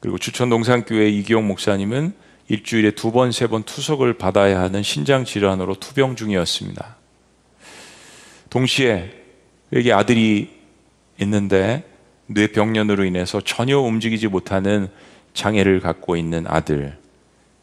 그리고 0.00 0.18
주천 0.18 0.50
동산교회 0.50 1.08
이기용 1.10 1.46
목사님은 1.46 2.12
일주일에 2.48 2.90
두 2.90 3.12
번, 3.12 3.30
세 3.30 3.46
번 3.46 3.62
투석을 3.62 4.14
받아야 4.14 4.60
하는 4.60 4.82
신장 4.82 5.24
질환으로 5.24 5.76
투병 5.76 6.16
중이었습니다. 6.16 6.96
동시에 8.50 9.12
여기 9.74 9.92
아들이 9.92 10.50
있는데 11.20 11.84
뇌병련으로 12.26 13.04
인해서 13.04 13.40
전혀 13.40 13.78
움직이지 13.78 14.26
못하는 14.26 14.88
장애를 15.34 15.78
갖고 15.78 16.16
있는 16.16 16.46
아들, 16.48 16.98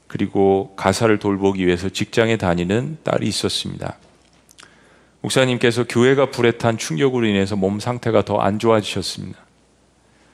그리고 0.07 0.73
가사를 0.77 1.19
돌보기 1.19 1.67
위해서 1.67 1.89
직장에 1.89 2.37
다니는 2.37 2.99
딸이 3.03 3.27
있었습니다. 3.27 3.97
목사님께서 5.21 5.84
교회가 5.84 6.32
불에 6.32 6.51
탄 6.51 6.77
충격으로 6.77 7.25
인해서 7.25 7.55
몸 7.55 7.79
상태가 7.79 8.23
더 8.23 8.39
안 8.39 8.58
좋아지셨습니다. 8.60 9.39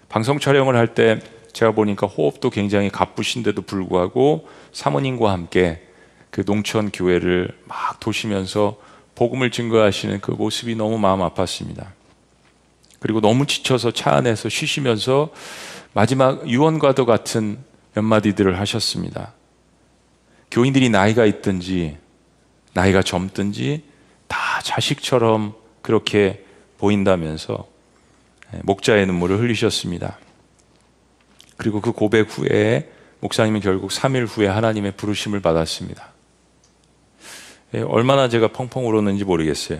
방송 0.09 0.39
촬영을 0.39 0.75
할 0.75 0.93
때 0.93 1.19
제가 1.53 1.71
보니까 1.71 2.05
호흡도 2.05 2.49
굉장히 2.49 2.89
가쁘신데도 2.89 3.61
불구하고 3.63 4.47
사모님과 4.73 5.31
함께 5.31 5.81
그 6.29 6.43
농촌 6.43 6.91
교회를 6.91 7.49
막 7.65 7.99
도시면서 7.99 8.77
복음을 9.15 9.49
증거하시는 9.49 10.19
그 10.19 10.31
모습이 10.31 10.75
너무 10.75 10.99
마음 10.99 11.21
아팠습니다. 11.21 11.87
그리고 12.99 13.21
너무 13.21 13.45
지쳐서 13.45 13.91
차 13.91 14.11
안에서 14.15 14.49
쉬시면서 14.49 15.29
마지막 15.93 16.47
유언과도 16.47 17.05
같은 17.05 17.57
몇 17.93 18.01
마디들을 18.01 18.59
하셨습니다. 18.59 19.33
교인들이 20.51 20.89
나이가 20.89 21.25
있든지 21.25 21.97
나이가 22.73 23.01
젊든지 23.01 23.83
다 24.27 24.61
자식처럼 24.61 25.53
그렇게 25.81 26.45
보인다면서 26.77 27.67
목자의 28.63 29.05
눈물을 29.05 29.39
흘리셨습니다. 29.39 30.17
그리고 31.57 31.81
그 31.81 31.91
고백 31.91 32.27
후에 32.37 32.91
목사님은 33.19 33.61
결국 33.61 33.91
3일 33.91 34.27
후에 34.27 34.47
하나님의 34.47 34.93
부르심을 34.97 35.39
받았습니다. 35.39 36.13
예, 37.73 37.81
얼마나 37.81 38.29
제가 38.29 38.49
펑펑 38.49 38.87
울었는지 38.87 39.23
모르겠어요. 39.23 39.79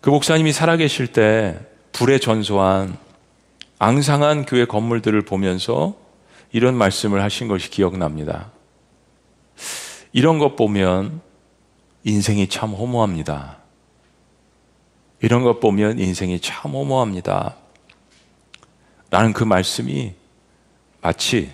그 0.00 0.10
목사님이 0.10 0.52
살아계실 0.52 1.08
때 1.08 1.58
불에 1.92 2.18
전소한 2.18 2.96
앙상한 3.78 4.46
교회 4.46 4.64
건물들을 4.64 5.20
보면서 5.22 5.96
이런 6.52 6.74
말씀을 6.74 7.22
하신 7.22 7.48
것이 7.48 7.70
기억납니다. 7.70 8.50
이런 10.12 10.38
것 10.38 10.56
보면 10.56 11.20
인생이 12.08 12.48
참 12.48 12.72
허무합니다. 12.72 13.58
이런 15.20 15.42
것 15.42 15.60
보면 15.60 15.98
인생이 15.98 16.40
참 16.40 16.72
허무합니다. 16.72 17.56
라는 19.10 19.32
그 19.32 19.44
말씀이 19.44 20.14
마치 21.00 21.52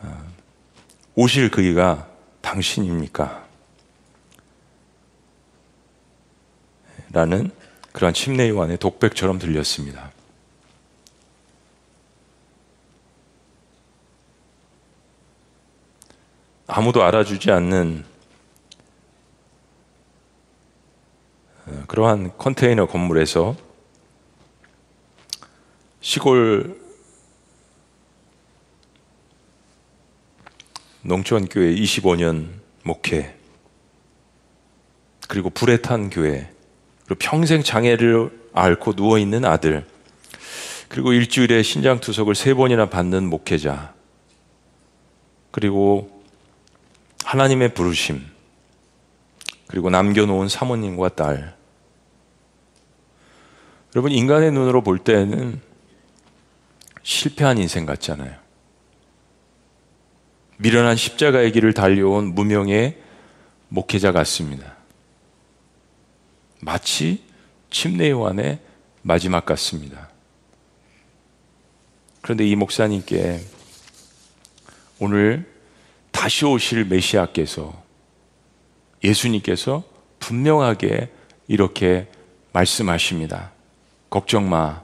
어, 0.00 0.32
오실 1.14 1.50
그이가 1.50 2.08
당신입니까? 2.40 3.46
라는 7.10 7.50
그러한 7.92 8.14
침례 8.14 8.48
요한의 8.48 8.78
독백처럼 8.78 9.38
들렸습니다. 9.38 10.10
아무도 16.70 17.02
알아주지 17.02 17.50
않는 17.50 18.04
어, 21.66 21.84
그러한 21.86 22.36
컨테이너 22.36 22.86
건물에서 22.86 23.56
시골 26.00 26.78
농촌교회 31.00 31.74
25년 31.74 32.48
목회, 32.84 33.34
그리고 35.26 35.48
불에 35.48 35.78
탄 35.78 36.10
교회, 36.10 36.50
그리고 37.06 37.18
평생 37.18 37.62
장애를 37.62 38.50
앓고 38.52 38.92
누워 38.92 39.18
있는 39.18 39.46
아들, 39.46 39.86
그리고 40.88 41.14
일주일에 41.14 41.62
신장 41.62 42.00
투석을 42.00 42.34
세 42.34 42.52
번이나 42.52 42.90
받는 42.90 43.24
목회자, 43.24 43.94
그리고 45.50 46.17
하나님의 47.24 47.74
부르심, 47.74 48.24
그리고 49.66 49.90
남겨놓은 49.90 50.48
사모님과 50.48 51.10
딸. 51.10 51.56
여러분, 53.94 54.12
인간의 54.12 54.52
눈으로 54.52 54.82
볼 54.82 54.98
때는 54.98 55.60
실패한 57.02 57.58
인생 57.58 57.86
같잖아요. 57.86 58.34
미련한 60.58 60.96
십자가의 60.96 61.52
길을 61.52 61.72
달려온 61.72 62.34
무명의 62.34 62.98
목회자 63.68 64.12
같습니다. 64.12 64.76
마치 66.60 67.24
침례 67.70 68.10
요한의 68.10 68.58
마지막 69.02 69.46
같습니다. 69.46 70.10
그런데 72.20 72.46
이 72.46 72.56
목사님께 72.56 73.40
오늘 74.98 75.57
다시 76.10 76.44
오실 76.44 76.84
메시아께서 76.84 77.82
예수님께서 79.02 79.84
분명하게 80.18 81.10
이렇게 81.46 82.08
말씀하십니다. 82.52 83.52
걱정 84.10 84.48
마. 84.48 84.82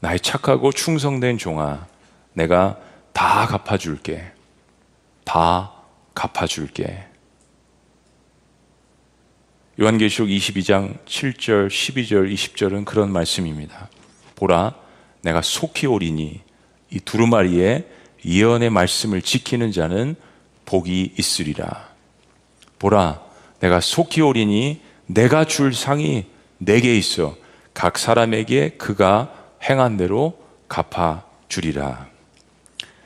나의 0.00 0.20
착하고 0.20 0.72
충성된 0.72 1.38
종아. 1.38 1.86
내가 2.32 2.78
다 3.12 3.46
갚아줄게. 3.46 4.32
다 5.24 5.72
갚아줄게. 6.14 7.04
요한계시록 9.80 10.28
22장 10.28 11.04
7절, 11.04 11.68
12절, 11.68 12.32
20절은 12.32 12.84
그런 12.84 13.12
말씀입니다. 13.12 13.88
보라, 14.34 14.74
내가 15.22 15.42
속히 15.42 15.86
오리니 15.86 16.40
이 16.90 17.00
두루마리의 17.00 17.86
예언의 18.24 18.70
말씀을 18.70 19.22
지키는 19.22 19.70
자는 19.70 20.16
복이 20.68 21.14
있으리라. 21.18 21.88
보라, 22.78 23.22
내가 23.60 23.80
속히 23.80 24.20
오리니 24.20 24.82
내가 25.06 25.46
줄 25.46 25.74
상이 25.74 26.26
내게 26.58 26.94
있어 26.98 27.36
각 27.72 27.96
사람에게 27.96 28.76
그가 28.76 29.32
행한 29.62 29.96
대로 29.96 30.38
갚아 30.68 31.24
주리라. 31.48 32.08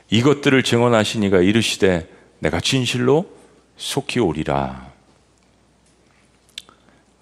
이것들을 0.09 0.61
증언하시니가 0.61 1.39
이르시되 1.39 2.09
내가 2.39 2.59
진실로 2.59 3.31
속히 3.77 4.19
오리라. 4.19 4.91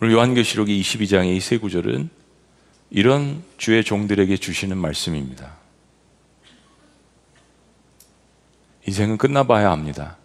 오늘 0.01 0.13
요한계시록의 0.13 0.81
22장의 0.81 1.37
이 1.37 1.39
세 1.39 1.57
구절은 1.57 2.09
이런 2.89 3.43
주의 3.57 3.83
종들에게 3.83 4.35
주시는 4.37 4.75
말씀입니다. 4.75 5.55
인생은 8.87 9.19
끝나봐야 9.19 9.69
합니다. 9.69 10.17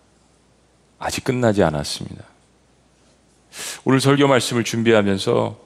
아직 0.99 1.25
끝나지 1.25 1.63
않았습니다. 1.63 2.25
오늘 3.85 4.01
설교 4.01 4.29
말씀을 4.29 4.65
준비하면서 4.65 5.59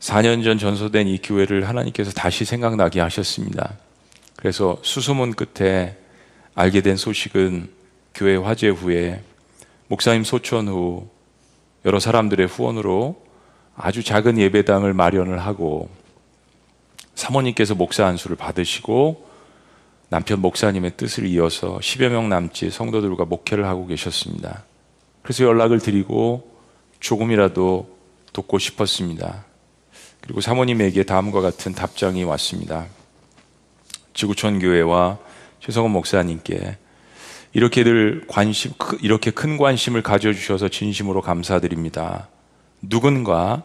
4년 0.00 0.42
전 0.42 0.58
전소된 0.58 1.08
이 1.08 1.18
교회를 1.18 1.68
하나님께서 1.68 2.10
다시 2.12 2.44
생각나게 2.44 3.00
하셨습니다. 3.00 3.74
그래서 4.36 4.78
수소문 4.82 5.34
끝에 5.34 5.96
알게 6.54 6.80
된 6.80 6.96
소식은 6.96 7.70
교회 8.14 8.36
화재 8.36 8.68
후에 8.68 9.22
목사님 9.88 10.24
소천 10.24 10.68
후 10.68 11.08
여러 11.84 12.00
사람들의 12.00 12.46
후원으로 12.46 13.22
아주 13.76 14.02
작은 14.02 14.38
예배당을 14.38 14.94
마련을 14.94 15.40
하고 15.40 15.88
사모님께서 17.14 17.74
목사 17.74 18.06
안수를 18.06 18.36
받으시고 18.36 19.29
남편 20.10 20.40
목사님의 20.40 20.96
뜻을 20.96 21.24
이어서 21.26 21.78
10여 21.78 22.08
명 22.08 22.28
남짓 22.28 22.72
성도들과 22.72 23.26
목회를 23.26 23.64
하고 23.66 23.86
계셨습니다. 23.86 24.64
그래서 25.22 25.44
연락을 25.44 25.78
드리고 25.78 26.50
조금이라도 26.98 27.96
돕고 28.32 28.58
싶었습니다. 28.58 29.44
그리고 30.20 30.40
사모님에게 30.40 31.04
다음과 31.04 31.40
같은 31.40 31.72
답장이 31.74 32.24
왔습니다. 32.24 32.86
지구촌 34.12 34.58
교회와 34.58 35.18
최성원 35.60 35.92
목사님께 35.92 36.76
이렇게들 37.52 38.24
관심, 38.26 38.72
이렇게 39.02 39.30
큰 39.30 39.56
관심을 39.56 40.02
가져 40.02 40.32
주셔서 40.32 40.68
진심으로 40.68 41.22
감사드립니다. 41.22 42.28
누군가 42.82 43.62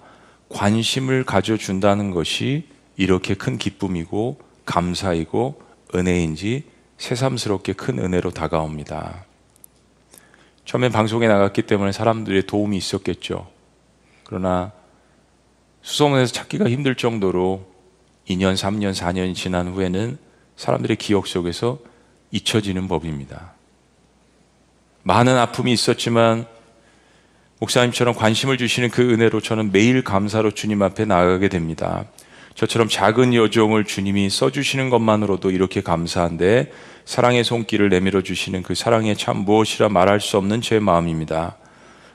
관심을 0.50 1.24
가져 1.24 1.58
준다는 1.58 2.12
것이 2.12 2.68
이렇게 2.98 3.34
큰 3.34 3.58
기쁨이고 3.58 4.39
감사이고 4.66 5.64
은혜인지 5.96 6.64
새삼스럽게 6.98 7.74
큰 7.74 8.00
은혜로 8.00 8.32
다가옵니다. 8.32 9.26
처음엔 10.66 10.91
방송에 10.91 11.28
나갔기 11.28 11.64
때문에 11.64 11.91
사람들의 11.91 12.48
도움이 12.48 12.76
있었겠죠. 12.78 13.48
그러나 14.24 14.72
수소문에서 15.82 16.34
찾기가 16.34 16.70
힘들 16.70 16.96
정도로 16.96 17.66
2년, 18.28 18.56
3년, 18.56 18.93
4년이 18.93 19.36
지난 19.36 19.68
후에는 19.68 20.18
사람들의 20.56 20.98
기억 20.98 21.28
속에서 21.28 21.80
잊혀지는 22.32 22.88
법입니다. 22.88 23.54
많은 25.04 25.38
아픔이 25.38 25.72
있었지만 25.72 26.48
목사님처럼 27.60 28.16
관심을 28.16 28.58
주시는 28.58 28.89
그 28.89 29.14
은혜로 29.14 29.41
저는 29.41 29.72
매일 29.72 30.04
감사로 30.04 30.52
주님 30.52 30.82
앞에 30.82 31.06
나가게 31.06 31.50
됩니다. 31.50 32.06
저처럼 32.56 32.88
작은 32.88 33.34
여종을 33.34 33.84
주님이 33.84 34.30
써주시는 34.30 34.89
것만으로도 34.89 35.51
이렇게 35.51 35.82
감사한데 35.82 36.72
사랑의 37.03 37.43
손길을 37.43 37.89
내밀어 37.89 38.22
주시는 38.22 38.64
그 38.64 38.76
사랑에 38.76 39.14
참 39.14 39.39
무엇이라 39.39 39.89
말할 39.89 40.22
수 40.22 40.38
없는 40.38 40.62
제 40.62 40.80
마음입니다. 40.80 41.58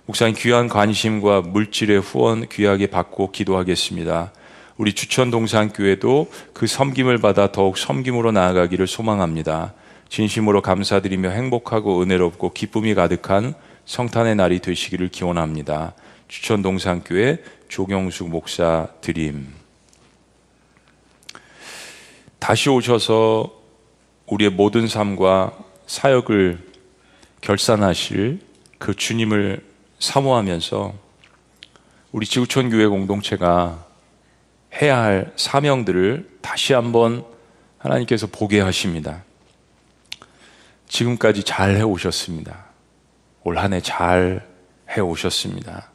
목사님 0.06 0.34
귀한 0.38 0.68
관심과 0.68 1.42
물질의 1.42 2.00
후원 2.00 2.48
귀하게 2.48 2.86
받고 2.86 3.32
기도하겠습니다. 3.32 4.32
우리 4.78 4.94
주천 4.94 5.30
동산교회도 5.30 6.30
그 6.54 6.66
섬김을 6.66 7.18
받아 7.18 7.52
더욱 7.52 7.76
섬김으로 7.76 8.32
나아가기를 8.32 8.86
소망합니다. 8.86 9.74
진심으로 10.08 10.62
감사드리며 10.62 11.28
행복하고 11.28 12.02
은혜롭고 12.02 12.54
기쁨이 12.54 12.94
가득한 12.94 13.54
성탄의 13.84 14.36
날이 14.36 14.60
되시기를 14.60 15.08
기원합니다. 15.08 15.92
주천 16.28 16.62
동산교회 16.62 17.42
조경숙 17.68 18.30
목사 18.30 18.88
드림. 19.02 19.59
다시 22.40 22.68
오셔서 22.70 23.52
우리의 24.26 24.50
모든 24.50 24.88
삶과 24.88 25.56
사역을 25.86 26.58
결산하실 27.42 28.40
그 28.78 28.94
주님을 28.94 29.64
사모하면서 29.98 30.94
우리 32.12 32.26
지구촌 32.26 32.70
교회 32.70 32.86
공동체가 32.86 33.86
해야 34.80 35.02
할 35.02 35.32
사명들을 35.36 36.38
다시 36.40 36.72
한번 36.72 37.24
하나님께서 37.78 38.26
보게 38.26 38.60
하십니다. 38.60 39.22
지금까지 40.88 41.44
잘 41.44 41.76
해 41.76 41.82
오셨습니다. 41.82 42.66
올 43.44 43.58
한 43.58 43.72
해 43.72 43.80
잘 43.80 44.48
해 44.88 45.00
오셨습니다. 45.00 45.90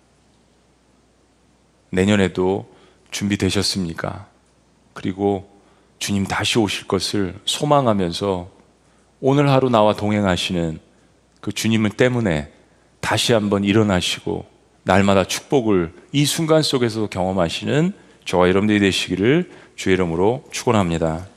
내년에도 1.89 2.73
준비되셨습니까? 3.11 4.27
그리고 4.93 5.54
주님 5.99 6.25
다시 6.25 6.59
오실 6.59 6.87
것을 6.87 7.35
소망하면서 7.45 8.49
오늘 9.21 9.49
하루 9.49 9.69
나와 9.69 9.95
동행하시는 9.95 10.79
그 11.41 11.51
주님은 11.51 11.91
때문에 11.91 12.51
다시 12.99 13.33
한번 13.33 13.63
일어나시고 13.63 14.45
날마다 14.83 15.23
축복을 15.23 15.93
이 16.11 16.25
순간 16.25 16.61
속에서 16.61 17.07
경험하시는 17.07 17.93
저와 18.25 18.49
여러분들이 18.49 18.79
되시기를 18.79 19.51
주의 19.75 19.93
이름으로 19.93 20.43
축원합니다. 20.51 21.27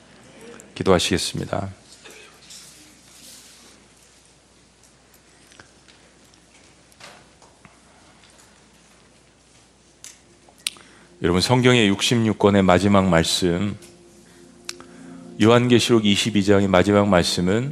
기도하시겠습니다. 0.74 1.68
여러분 11.20 11.40
성경의 11.40 11.90
66권의 11.92 12.62
마지막 12.62 13.09
말씀 13.09 13.76
요한계시록 15.41 16.03
22장의 16.03 16.66
마지막 16.66 17.09
말씀은 17.09 17.70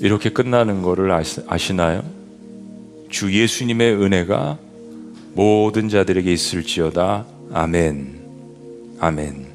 이렇게 0.00 0.30
끝나는 0.30 0.80
것을 0.80 1.10
아시나요? 1.46 2.02
주 3.10 3.30
예수님의 3.30 3.94
은혜가 3.94 4.58
모든 5.34 5.90
자들에게 5.90 6.32
있을지어다. 6.32 7.26
아멘. 7.52 8.20
아멘. 9.00 9.46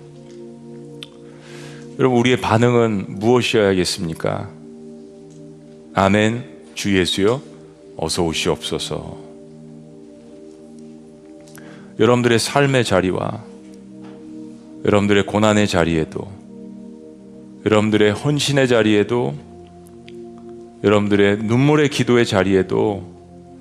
여러분, 1.97 2.19
우리의 2.19 2.37
반응은 2.37 3.19
무엇이어야겠습니까? 3.19 4.49
아멘. 5.95 6.43
주 6.75 6.95
예수여, 6.95 7.41
어서 7.97 8.23
오시옵소서. 8.23 9.17
여러분들의 11.99 12.37
삶의 12.37 12.85
자리와 12.85 13.43
여러분들의 14.85 15.25
고난의 15.25 15.67
자리에도 15.67 16.40
여러분들의 17.65 18.11
헌신의 18.11 18.67
자리에도 18.67 19.35
여러분들의 20.83 21.37
눈물의 21.43 21.89
기도의 21.89 22.25
자리에도 22.25 23.03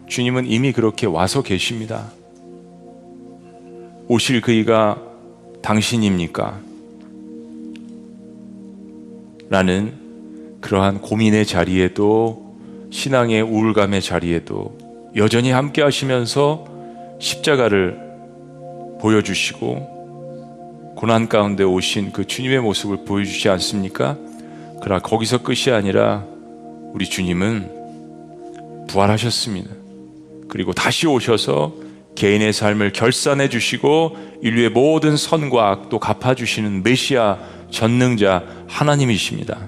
주님은 0.09 0.47
이미 0.47 0.73
그렇게 0.73 1.07
와서 1.07 1.43
계십니다. 1.43 2.11
오실 4.09 4.41
그이가 4.41 5.03
당신입니까? 5.63 6.61
라는 9.51 9.93
그러한 10.61 11.01
고민의 11.03 11.45
자리에도 11.45 12.57
신앙의 12.91 13.43
우울감의 13.43 14.01
자리에도 14.01 14.79
여전히 15.17 15.51
함께 15.51 15.83
하시면서 15.83 16.67
십자가를 17.19 17.99
보여주시고 19.01 20.00
고난 21.01 21.29
가운데 21.31 21.65
오신 21.65 22.13
그 22.13 22.27
주님의 22.27 22.61
모습을 22.61 23.07
보여주지 23.07 23.49
않습니까? 23.49 24.19
그러나 24.83 25.01
거기서 25.01 25.39
끝이 25.39 25.75
아니라 25.75 26.27
우리 26.93 27.09
주님은 27.09 28.87
부활하셨습니다. 28.87 29.71
그리고 30.49 30.75
다시 30.75 31.07
오셔서 31.07 31.73
개인의 32.17 32.53
삶을 32.53 32.93
결산해 32.93 33.49
주시고 33.49 34.19
인류의 34.43 34.69
모든 34.69 35.17
선과 35.17 35.71
악도 35.71 35.99
갚아 35.99 36.35
주시는 36.35 36.83
메시아 36.83 37.39
전능자 37.71 38.45
하나님이십니다. 38.69 39.59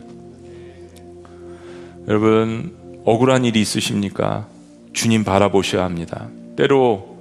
여러분 2.09 2.77
억울한 3.07 3.47
일이 3.47 3.59
있으십니까? 3.63 4.49
주님 4.93 5.25
바라보셔야 5.25 5.83
합니다. 5.83 6.29
때로 6.59 7.17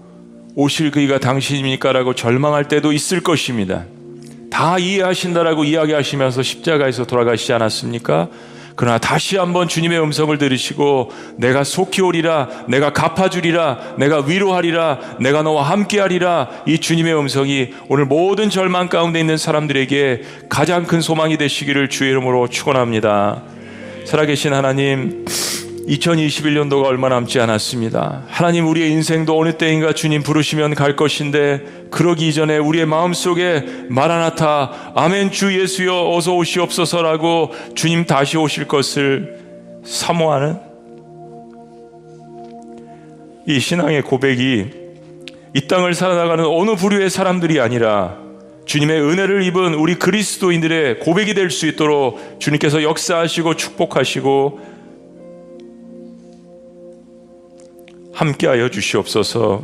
오실 0.55 0.91
그이가 0.91 1.21
당신입니까라고 1.21 2.13
절망할 2.13 2.67
때도 2.67 2.91
있을 2.91 3.21
것입니다. 3.21 3.85
다 4.51 4.77
이해하신다라고 4.77 5.63
이야기하시면서 5.63 6.43
십자가에서 6.43 7.05
돌아가시지 7.05 7.53
않았습니까? 7.53 8.27
그러나 8.75 8.97
다시 8.97 9.37
한번 9.37 9.67
주님의 9.67 10.01
음성을 10.01 10.35
들으시고 10.37 11.11
내가 11.37 11.63
속히 11.63 12.01
오리라 12.01 12.47
내가 12.67 12.93
갚아주리라 12.93 13.95
내가 13.97 14.21
위로하리라 14.21 15.17
내가 15.19 15.43
너와 15.43 15.63
함께하리라 15.63 16.49
이 16.65 16.79
주님의 16.79 17.17
음성이 17.17 17.73
오늘 17.89 18.05
모든 18.05 18.49
절망 18.49 18.87
가운데 18.87 19.19
있는 19.19 19.37
사람들에게 19.37 20.21
가장 20.49 20.85
큰 20.85 21.01
소망이 21.01 21.37
되시기를 21.37 21.89
주의 21.89 22.11
이름으로 22.11 22.47
축원합니다. 22.47 23.43
살아계신 24.05 24.53
하나님 24.53 25.25
2021년도가 25.87 26.85
얼마 26.85 27.09
남지 27.09 27.39
않았습니다. 27.39 28.23
하나님 28.27 28.67
우리의 28.67 28.91
인생도 28.91 29.37
어느 29.39 29.57
때인가 29.57 29.93
주님 29.93 30.23
부르시면 30.23 30.75
갈 30.75 30.95
것인데 30.95 31.87
그러기 31.91 32.27
이전에 32.29 32.57
우리의 32.57 32.85
마음속에 32.85 33.65
마라나타 33.89 34.91
아멘 34.95 35.31
주 35.31 35.59
예수여 35.59 36.11
어서 36.11 36.35
오시옵소서라고 36.35 37.51
주님 37.75 38.05
다시 38.05 38.37
오실 38.37 38.67
것을 38.67 39.39
사모하는 39.83 40.57
이 43.47 43.59
신앙의 43.59 44.03
고백이 44.03 44.65
이 45.53 45.67
땅을 45.67 45.93
살아나가는 45.93 46.45
어느 46.45 46.75
부류의 46.75 47.09
사람들이 47.09 47.59
아니라 47.59 48.17
주님의 48.65 49.01
은혜를 49.01 49.43
입은 49.43 49.73
우리 49.73 49.95
그리스도인들의 49.95 50.99
고백이 50.99 51.33
될 51.33 51.49
수 51.49 51.65
있도록 51.67 52.39
주님께서 52.39 52.83
역사하시고 52.83 53.55
축복하시고 53.55 54.70
함께하여 58.21 58.69
주시옵소서. 58.69 59.63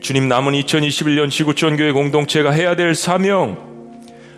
주님 0.00 0.28
남은 0.28 0.52
2021년 0.52 1.30
지구촌 1.30 1.78
교회 1.78 1.92
공동체가 1.92 2.50
해야 2.50 2.76
될 2.76 2.94
사명, 2.94 3.56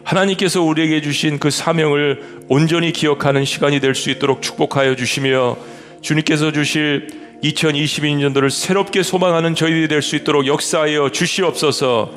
하나님께서 0.04 0.62
우리에게 0.62 1.02
주신 1.02 1.40
그 1.40 1.50
사명을 1.50 2.44
온전히 2.48 2.92
기억하는 2.92 3.44
시간이 3.44 3.80
될 3.80 3.96
수 3.96 4.10
있도록 4.10 4.42
축복하여 4.42 4.94
주시며 4.94 5.56
주님께서 6.00 6.52
주실 6.52 7.08
2022년도를 7.42 8.48
새롭게 8.48 9.02
소망하는 9.02 9.56
저희들이 9.56 9.88
될 9.88 10.02
수 10.02 10.14
있도록 10.14 10.46
역사하여 10.46 11.10
주시옵소서. 11.10 12.12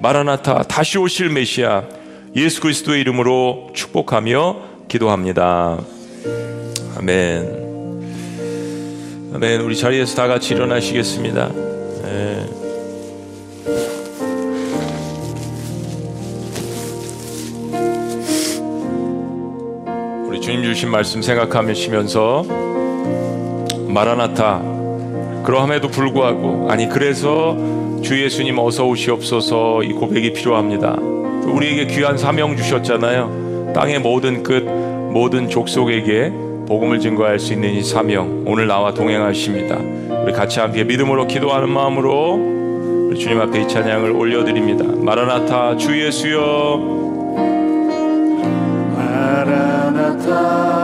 마라나타 0.00 0.62
다시 0.62 0.98
오실 0.98 1.30
메시아 1.30 1.82
예수 2.36 2.60
그리스도의 2.60 3.00
이름으로 3.00 3.72
축복하며 3.74 4.86
기도합니다. 4.88 5.78
아멘. 6.96 7.65
아멘. 9.36 9.60
우리 9.60 9.76
자리에서 9.76 10.16
다 10.16 10.26
같이 10.28 10.54
일어나시겠습니다. 10.54 11.50
네. 12.04 12.46
우리 20.26 20.40
주님 20.40 20.62
주신 20.62 20.90
말씀 20.90 21.20
생각하시면서 21.20 22.44
마라나타 23.88 24.62
그러함에도 25.44 25.88
불구하고 25.88 26.70
아니 26.70 26.88
그래서 26.88 27.58
주 28.02 28.18
예수님 28.18 28.58
어서 28.58 28.86
오시옵소서 28.86 29.82
이 29.82 29.92
고백이 29.92 30.32
필요합니다. 30.32 30.92
우리에게 30.94 31.88
귀한 31.88 32.16
사명 32.16 32.56
주셨잖아요. 32.56 33.72
땅의 33.74 33.98
모든 33.98 34.42
끝 34.42 34.62
모든 34.62 35.50
족속에게 35.50 36.45
복음을 36.66 36.98
증거할 37.00 37.38
수 37.38 37.52
있는 37.52 37.70
이 37.70 37.82
사명 37.82 38.44
오늘 38.46 38.66
나와 38.66 38.92
동행하십니다. 38.92 39.76
우리 40.22 40.32
같이 40.32 40.58
함께 40.58 40.84
믿음으로 40.84 41.26
기도하는 41.26 41.68
마음으로 41.68 43.08
우리 43.08 43.18
주님 43.18 43.40
앞에 43.40 43.62
이 43.62 43.68
찬양을 43.68 44.10
올려드립니다. 44.10 44.84
마라나타 44.84 45.76
주 45.76 45.98
예수여 45.98 46.80
마라나타 48.96 50.75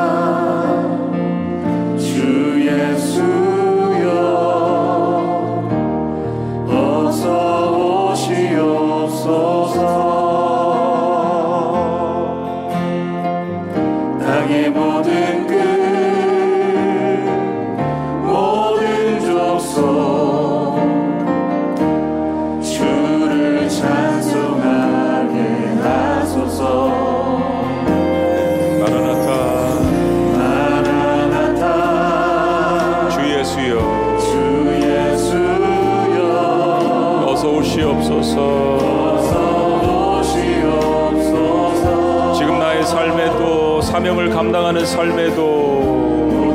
감당하는 44.63 44.87
삶에도 44.87 46.55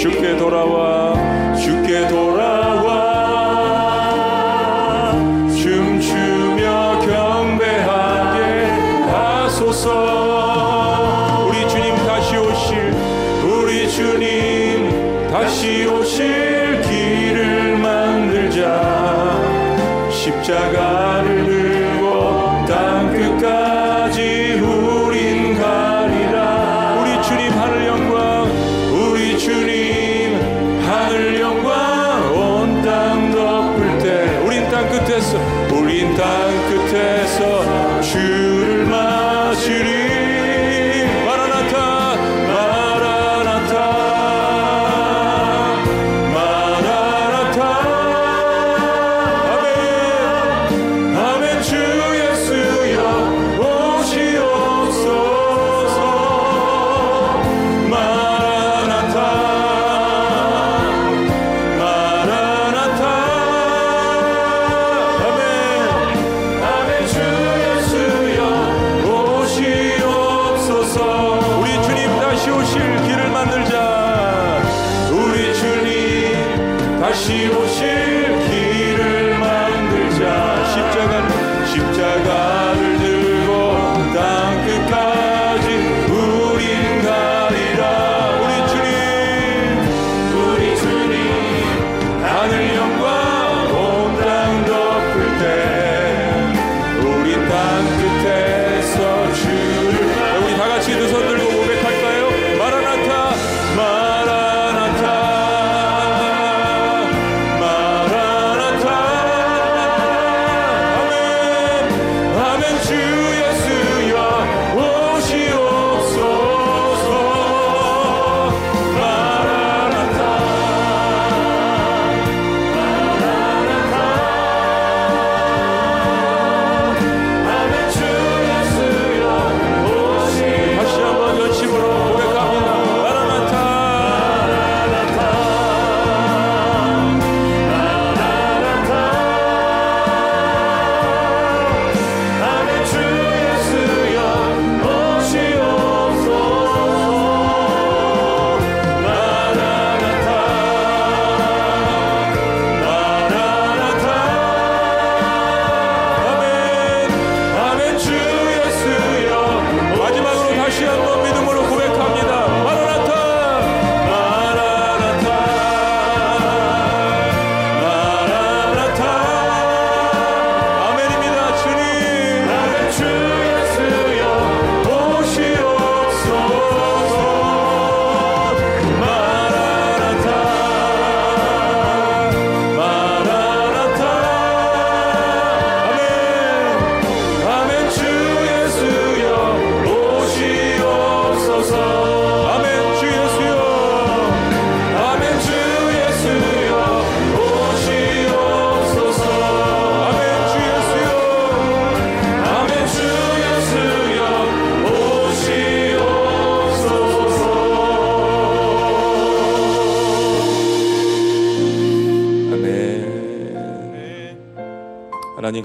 주께 0.00 0.36
돌아와 0.36 1.14
주께 1.54 2.08
돌아와. 2.08 3.14
춤추며 5.56 6.98
경배하게 6.98 8.38
하소서. 9.12 9.86
우리 11.46 11.68
주님 11.68 11.94
다시 11.94 12.36
오실 12.38 12.92
우리 13.44 13.88
주님 13.88 15.28
다시 15.30 15.86
오실 15.86 16.82
길을 16.82 17.78
만들자. 17.78 18.82
십자가 20.10 20.93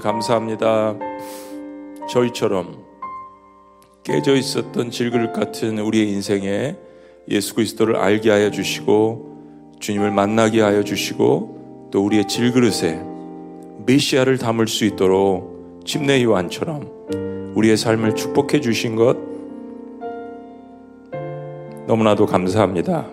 감사합니다. 0.00 0.96
저희처럼 2.08 2.84
깨져 4.02 4.34
있었던 4.34 4.90
질그릇 4.90 5.32
같은 5.32 5.78
우리의 5.78 6.10
인생에 6.10 6.76
예수 7.28 7.54
그리스도를 7.54 7.96
알게 7.96 8.30
하여 8.30 8.50
주시고 8.50 9.76
주님을 9.78 10.10
만나게 10.10 10.60
하여 10.60 10.82
주시고 10.82 11.88
또 11.92 12.04
우리의 12.04 12.26
질그릇에 12.26 13.00
메시아를 13.86 14.38
담을 14.38 14.66
수 14.66 14.84
있도록 14.84 15.82
침례 15.84 16.22
요한처럼 16.22 17.52
우리의 17.54 17.76
삶을 17.76 18.14
축복해 18.14 18.60
주신 18.60 18.96
것 18.96 19.16
너무나도 21.86 22.26
감사합니다. 22.26 23.08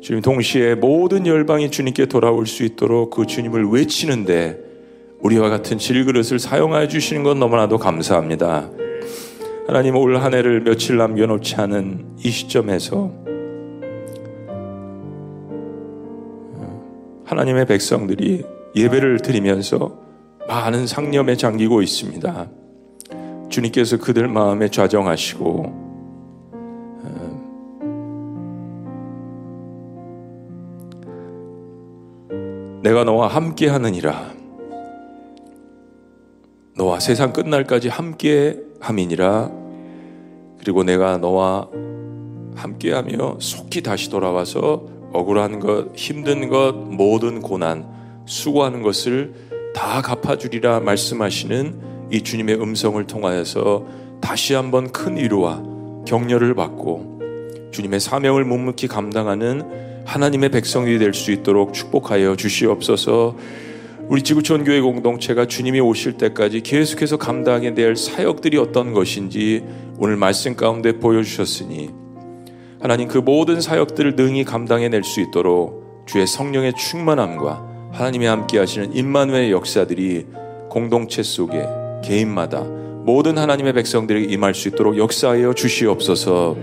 주님 0.00 0.22
동시에 0.22 0.76
모든 0.76 1.26
열방이 1.26 1.70
주님께 1.70 2.06
돌아올 2.06 2.46
수 2.46 2.62
있도록 2.62 3.10
그 3.10 3.26
주님을 3.26 3.68
외치는데 3.70 4.67
우리와 5.20 5.48
같은 5.48 5.78
질그릇을 5.78 6.38
사용하여 6.38 6.88
주시는 6.88 7.22
것 7.24 7.36
너무나도 7.36 7.78
감사합니다. 7.78 8.70
하나님 9.66 9.96
올 9.96 10.16
한 10.16 10.32
해를 10.34 10.62
며칠 10.62 10.96
남겨놓지 10.96 11.56
않은 11.56 12.16
이 12.18 12.30
시점에서 12.30 13.12
하나님의 17.24 17.66
백성들이 17.66 18.44
예배를 18.74 19.18
드리면서 19.20 19.98
많은 20.48 20.86
상념에 20.86 21.36
잠기고 21.36 21.82
있습니다. 21.82 22.48
주님께서 23.50 23.98
그들 23.98 24.28
마음에 24.28 24.70
좌정하시고 24.70 25.88
어, 27.02 27.18
내가 32.82 33.04
너와 33.04 33.28
함께 33.28 33.68
하느니라 33.68 34.37
너와 36.78 37.00
세상 37.00 37.32
끝날까지 37.32 37.88
함께 37.88 38.56
함이니라 38.78 39.50
그리고 40.60 40.84
내가 40.84 41.18
너와 41.18 41.68
함께하며 42.54 43.38
속히 43.40 43.82
다시 43.82 44.08
돌아와서 44.08 44.86
억울한 45.12 45.58
것, 45.58 45.88
힘든 45.96 46.48
것, 46.48 46.72
모든 46.72 47.42
고난, 47.42 47.84
수고하는 48.26 48.82
것을 48.82 49.34
다 49.74 50.00
갚아주리라 50.02 50.78
말씀하시는 50.80 52.08
이 52.12 52.22
주님의 52.22 52.60
음성을 52.62 53.04
통하여서 53.06 53.84
다시 54.20 54.54
한번 54.54 54.92
큰 54.92 55.16
위로와 55.16 55.62
격려를 56.06 56.54
받고 56.54 57.70
주님의 57.72 57.98
사명을 57.98 58.44
묵묵히 58.44 58.86
감당하는 58.86 60.04
하나님의 60.06 60.50
백성이 60.50 60.98
될 60.98 61.12
수 61.12 61.32
있도록 61.32 61.74
축복하여 61.74 62.36
주시옵소서. 62.36 63.36
우리 64.08 64.22
지구촌 64.22 64.64
교회 64.64 64.80
공동체가 64.80 65.44
주님이 65.46 65.80
오실 65.80 66.14
때까지 66.14 66.62
계속해서 66.62 67.18
감당해야 67.18 67.74
될 67.74 67.94
사역들이 67.94 68.56
어떤 68.56 68.94
것인지 68.94 69.62
오늘 69.98 70.16
말씀 70.16 70.56
가운데 70.56 70.92
보여주셨으니 70.92 71.90
하나님 72.80 73.08
그 73.08 73.18
모든 73.18 73.60
사역들을 73.60 74.16
능히 74.16 74.44
감당해낼 74.44 75.04
수 75.04 75.20
있도록 75.20 76.04
주의 76.06 76.26
성령의 76.26 76.72
충만함과 76.74 77.90
하나님이 77.92 78.24
함께 78.24 78.58
하시는 78.58 78.96
임만의 78.96 79.52
역사들이 79.52 80.26
공동체 80.70 81.22
속에 81.22 81.66
개인마다 82.02 82.62
모든 82.62 83.36
하나님의 83.36 83.74
백성들에게 83.74 84.32
임할 84.32 84.54
수 84.54 84.68
있도록 84.68 84.96
역사하여 84.96 85.52
주시옵소서. 85.52 86.56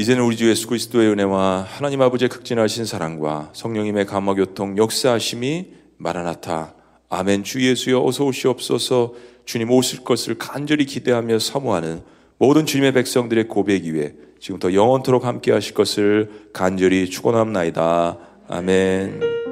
이제는 0.00 0.22
우리 0.22 0.34
주 0.34 0.48
예수 0.48 0.66
그리스도의 0.66 1.10
은혜와 1.10 1.66
하나님 1.68 2.00
아버지의 2.00 2.30
극진하신 2.30 2.86
사랑과 2.86 3.50
성령님의 3.52 4.06
감화교통 4.06 4.78
역사하심이 4.78 5.74
마라나타. 5.98 6.72
아멘. 7.10 7.44
주 7.44 7.60
예수여 7.60 8.02
어서 8.02 8.24
오시옵소서. 8.24 9.12
주님 9.44 9.70
오실 9.70 10.02
것을 10.02 10.38
간절히 10.38 10.86
기대하며 10.86 11.38
사모하는 11.38 12.00
모든 12.38 12.64
주님의 12.64 12.92
백성들의 12.92 13.48
고백 13.48 13.84
위에 13.84 14.14
지금부터 14.40 14.72
영원토록 14.72 15.26
함께 15.26 15.52
하실 15.52 15.74
것을 15.74 16.30
간절히 16.54 17.10
축원합나이다. 17.10 18.16
아멘. 18.48 19.49